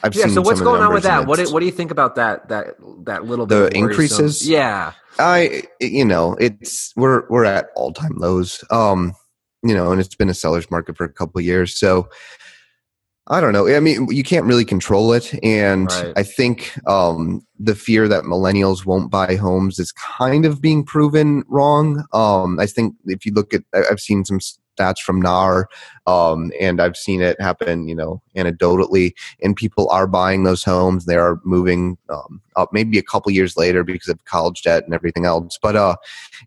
I've 0.02 0.14
yeah 0.14 0.28
so 0.28 0.40
what's 0.40 0.60
going 0.60 0.80
on 0.80 0.94
with 0.94 1.02
that 1.02 1.26
what 1.26 1.38
do, 1.38 1.52
what 1.52 1.60
do 1.60 1.66
you 1.66 1.72
think 1.72 1.90
about 1.90 2.14
that 2.14 2.48
that 2.48 2.76
that 3.04 3.26
little 3.26 3.44
The 3.46 3.56
worrisome- 3.56 3.76
increases? 3.84 4.48
yeah 4.48 4.92
I 5.18 5.64
you 5.80 6.04
know 6.04 6.34
it's 6.40 6.92
we're 6.96 7.28
we're 7.28 7.44
at 7.44 7.66
all 7.76 7.92
time 7.92 8.16
lows. 8.16 8.64
Um, 8.70 9.14
you 9.62 9.74
know, 9.74 9.92
and 9.92 10.00
it's 10.00 10.14
been 10.14 10.30
a 10.30 10.34
seller's 10.34 10.70
market 10.70 10.96
for 10.96 11.04
a 11.04 11.12
couple 11.12 11.38
of 11.38 11.44
years. 11.44 11.78
So 11.78 12.08
I 13.30 13.40
don't 13.40 13.52
know. 13.52 13.68
I 13.68 13.78
mean, 13.78 14.08
you 14.10 14.24
can't 14.24 14.44
really 14.44 14.64
control 14.64 15.12
it, 15.12 15.32
and 15.44 15.86
Right. 15.86 16.12
I 16.16 16.24
think 16.24 16.72
um, 16.88 17.46
the 17.60 17.76
fear 17.76 18.08
that 18.08 18.24
millennials 18.24 18.84
won't 18.84 19.08
buy 19.08 19.36
homes 19.36 19.78
is 19.78 19.92
kind 19.92 20.44
of 20.44 20.60
being 20.60 20.84
proven 20.84 21.44
wrong. 21.46 22.04
Um, 22.12 22.58
I 22.58 22.66
think 22.66 22.96
if 23.06 23.24
you 23.24 23.32
look 23.32 23.54
at, 23.54 23.62
I've 23.72 24.00
seen 24.00 24.24
some 24.24 24.40
stats 24.40 24.98
from 24.98 25.22
NAR, 25.22 25.68
um, 26.08 26.50
and 26.60 26.82
I've 26.82 26.96
seen 26.96 27.22
it 27.22 27.40
happen, 27.40 27.86
you 27.86 27.94
know, 27.94 28.20
anecdotally, 28.36 29.12
and 29.40 29.54
people 29.54 29.88
are 29.90 30.08
buying 30.08 30.42
those 30.42 30.64
homes. 30.64 31.04
They 31.04 31.16
are 31.16 31.38
moving 31.44 31.98
um, 32.08 32.40
up, 32.56 32.70
maybe 32.72 32.98
a 32.98 33.02
couple 33.02 33.30
years 33.30 33.56
later 33.56 33.84
because 33.84 34.08
of 34.08 34.24
college 34.24 34.62
debt 34.62 34.84
and 34.84 34.92
everything 34.92 35.24
else. 35.24 35.56
But 35.62 35.76
uh, 35.76 35.94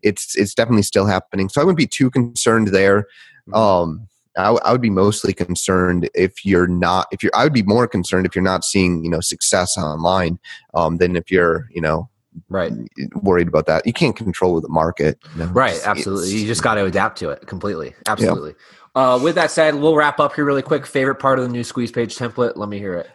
it's 0.02 0.36
it's 0.36 0.52
definitely 0.52 0.82
still 0.82 1.06
happening. 1.06 1.48
So 1.48 1.62
I 1.62 1.64
wouldn't 1.64 1.78
be 1.78 1.86
too 1.86 2.10
concerned 2.10 2.68
there. 2.68 3.06
Mhm. 3.48 3.56
Um, 3.56 4.08
I, 4.36 4.44
w- 4.44 4.60
I 4.64 4.72
would 4.72 4.80
be 4.80 4.90
mostly 4.90 5.32
concerned 5.32 6.08
if 6.14 6.44
you're 6.44 6.66
not 6.66 7.06
if 7.12 7.22
you're 7.22 7.32
I 7.34 7.44
would 7.44 7.52
be 7.52 7.62
more 7.62 7.86
concerned 7.86 8.26
if 8.26 8.34
you're 8.34 8.42
not 8.44 8.64
seeing 8.64 9.04
you 9.04 9.10
know 9.10 9.20
success 9.20 9.76
online 9.78 10.38
um, 10.74 10.96
than 10.98 11.16
if 11.16 11.30
you're 11.30 11.68
you 11.72 11.80
know 11.80 12.08
right 12.48 12.72
worried 13.14 13.46
about 13.48 13.66
that. 13.66 13.86
You 13.86 13.92
can't 13.92 14.16
control 14.16 14.60
the 14.60 14.68
market. 14.68 15.18
you 15.34 15.44
know? 15.44 15.50
Right, 15.52 15.70
It's- 15.72 15.86
absolutely. 15.86 16.26
it's- 16.28 16.40
You 16.42 16.46
just 16.48 16.62
got 16.62 16.74
to 16.74 16.84
adapt 16.84 17.18
to 17.18 17.30
it 17.30 17.46
completely. 17.46 17.94
Absolutely. 18.08 18.54
Uh, 18.96 19.18
with 19.22 19.34
that 19.36 19.50
said, 19.50 19.74
we'll 19.76 19.96
wrap 19.96 20.18
up 20.20 20.34
here 20.34 20.44
really 20.44 20.62
quick. 20.62 20.86
Favorite 20.86 21.16
part 21.16 21.38
of 21.38 21.44
the 21.44 21.50
new 21.50 21.64
squeeze 21.64 21.90
page 21.90 22.16
template? 22.16 22.56
Let 22.56 22.68
me 22.68 22.78
hear 22.78 22.94
it. 22.94 23.08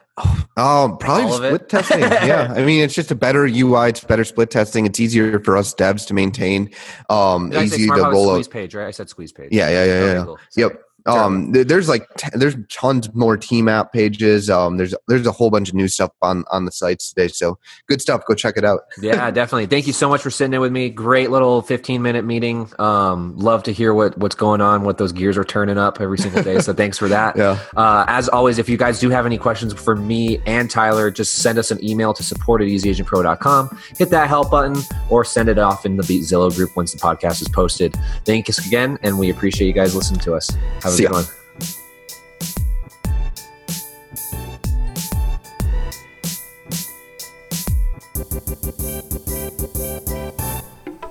Um, 0.58 0.98
probably 0.98 1.24
All 1.24 1.30
just 1.30 1.40
of 1.40 1.44
it? 1.46 1.48
split 1.56 1.70
testing. 1.70 2.00
yeah, 2.02 2.54
I 2.56 2.66
mean, 2.66 2.84
it's 2.84 2.94
just 2.94 3.12
a 3.12 3.16
better 3.16 3.46
UI. 3.46 3.88
It's 3.90 4.04
better 4.04 4.26
split 4.26 4.52
testing. 4.52 4.86
It's 4.86 5.00
easier 5.00 5.40
for 5.40 5.56
us 5.56 5.74
devs 5.74 6.06
to 6.08 6.14
maintain. 6.14 6.72
Um, 7.10 7.50
Did 7.50 7.60
I 7.60 7.66
say 7.68 7.76
easy 7.78 7.88
to 7.88 7.94
roll 8.02 8.28
squeeze 8.34 8.48
out. 8.48 8.52
page, 8.52 8.76
right? 8.76 8.88
I 8.88 8.92
said 8.92 9.08
squeeze 9.08 9.32
page. 9.32 9.50
Yeah, 9.54 9.70
yeah, 9.70 9.84
yeah, 9.86 10.06
yeah. 10.16 10.24
cool. 10.26 10.40
Yep. 10.58 10.82
Um, 11.06 11.54
th- 11.54 11.68
there's 11.68 11.90
like 11.90 12.08
t- 12.18 12.30
there's 12.34 12.56
tons 12.70 13.14
more 13.14 13.38
team 13.38 13.68
app 13.68 13.94
pages. 13.94 14.50
Um, 14.50 14.78
there's 14.78 14.94
there's 15.08 15.26
a 15.26 15.32
whole 15.32 15.50
bunch 15.50 15.70
of 15.70 15.76
new 15.76 15.88
stuff 15.88 16.12
on 16.22 16.44
on 16.52 16.66
the 16.66 16.72
sites 16.72 17.12
today. 17.14 17.28
So 17.28 17.58
good 17.88 18.02
stuff. 18.02 18.26
Go 18.26 18.36
check 18.36 18.58
it 18.58 18.66
out. 18.66 18.82
yeah, 19.02 19.32
definitely. 19.32 19.68
Thank 19.68 19.88
you 19.88 19.94
so 19.94 20.10
much 20.10 20.22
for 20.22 20.30
sitting 20.30 20.54
in 20.54 20.62
with 20.62 20.72
me. 20.72 20.90
Great 20.90 21.32
little 21.32 21.62
15 21.62 22.02
minute 22.02 22.26
meeting. 22.26 22.72
Um, 22.80 23.38
love 23.38 23.64
to 23.64 23.74
hear 23.74 23.94
what 23.94 24.18
what's 24.18 24.36
going 24.36 24.62
on, 24.62 24.84
what 24.84 24.98
those 24.98 25.12
gears 25.12 25.38
are 25.38 25.44
turning 25.44 25.78
up 25.78 26.02
every 26.02 26.18
single 26.18 26.44
day. 26.44 26.60
So 26.60 26.74
thanks 26.74 26.98
for 26.98 27.08
that. 27.08 27.30
Yeah. 27.40 27.58
Uh, 27.78 28.04
as 28.08 28.28
always, 28.28 28.58
if 28.60 28.68
you 28.68 28.76
guys 28.76 29.00
do 29.00 29.10
have 29.12 29.26
any 29.26 29.38
questions 29.38 29.72
for 29.72 29.96
me 29.96 30.42
and 30.46 30.70
Tyler, 30.70 31.10
just 31.10 31.36
send 31.36 31.58
us 31.58 31.72
an 31.72 31.82
email 31.82 32.14
to 32.14 32.22
support 32.22 32.62
at 32.62 32.68
easyagentpro.com. 32.68 33.78
Hit 33.98 34.10
that 34.10 34.28
help 34.28 34.52
button 34.52 34.76
or 35.10 35.24
send 35.24 35.48
it 35.48 35.58
off 35.58 35.86
in 35.86 35.96
the 35.96 36.04
Beat 36.04 36.24
Zillow 36.24 36.54
group 36.54 36.76
once 36.76 36.92
the 36.92 37.00
podcast 37.00 37.42
is 37.42 37.48
posted. 37.48 37.96
Thanks 38.26 38.66
again, 38.66 38.98
and 39.04 39.18
we 39.18 39.30
appreciate 39.30 39.68
you 39.68 39.74
guys 39.74 39.96
listening 39.96 40.20
to 40.22 40.34
us. 40.34 40.50
Have 40.82 40.89
a 40.90 40.96
See 40.96 41.04
good 41.04 41.12
ya. 41.12 41.18
one. 41.18 41.26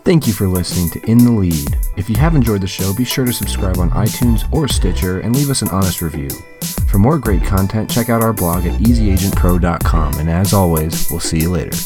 Thank 0.09 0.27
you 0.27 0.33
for 0.33 0.49
listening 0.49 0.89
to 0.93 1.11
In 1.11 1.19
the 1.19 1.31
Lead. 1.31 1.77
If 1.99 2.09
you 2.09 2.17
have 2.17 2.35
enjoyed 2.35 2.63
the 2.63 2.67
show, 2.67 2.95
be 2.95 3.05
sure 3.05 3.27
to 3.27 3.33
subscribe 3.33 3.77
on 3.77 3.91
iTunes 3.91 4.51
or 4.51 4.67
Stitcher 4.67 5.21
and 5.21 5.37
leave 5.37 5.51
us 5.51 5.61
an 5.61 5.69
honest 5.69 6.01
review. 6.01 6.31
For 6.91 6.99
more 6.99 7.19
great 7.19 7.45
content, 7.45 7.91
check 7.91 8.09
out 8.09 8.23
our 8.23 8.33
blog 8.33 8.65
at 8.65 8.81
easyagentpro.com. 8.81 10.15
And 10.15 10.31
as 10.31 10.55
always, 10.55 11.11
we'll 11.11 11.21
see 11.21 11.41
you 11.41 11.51
later. 11.51 11.77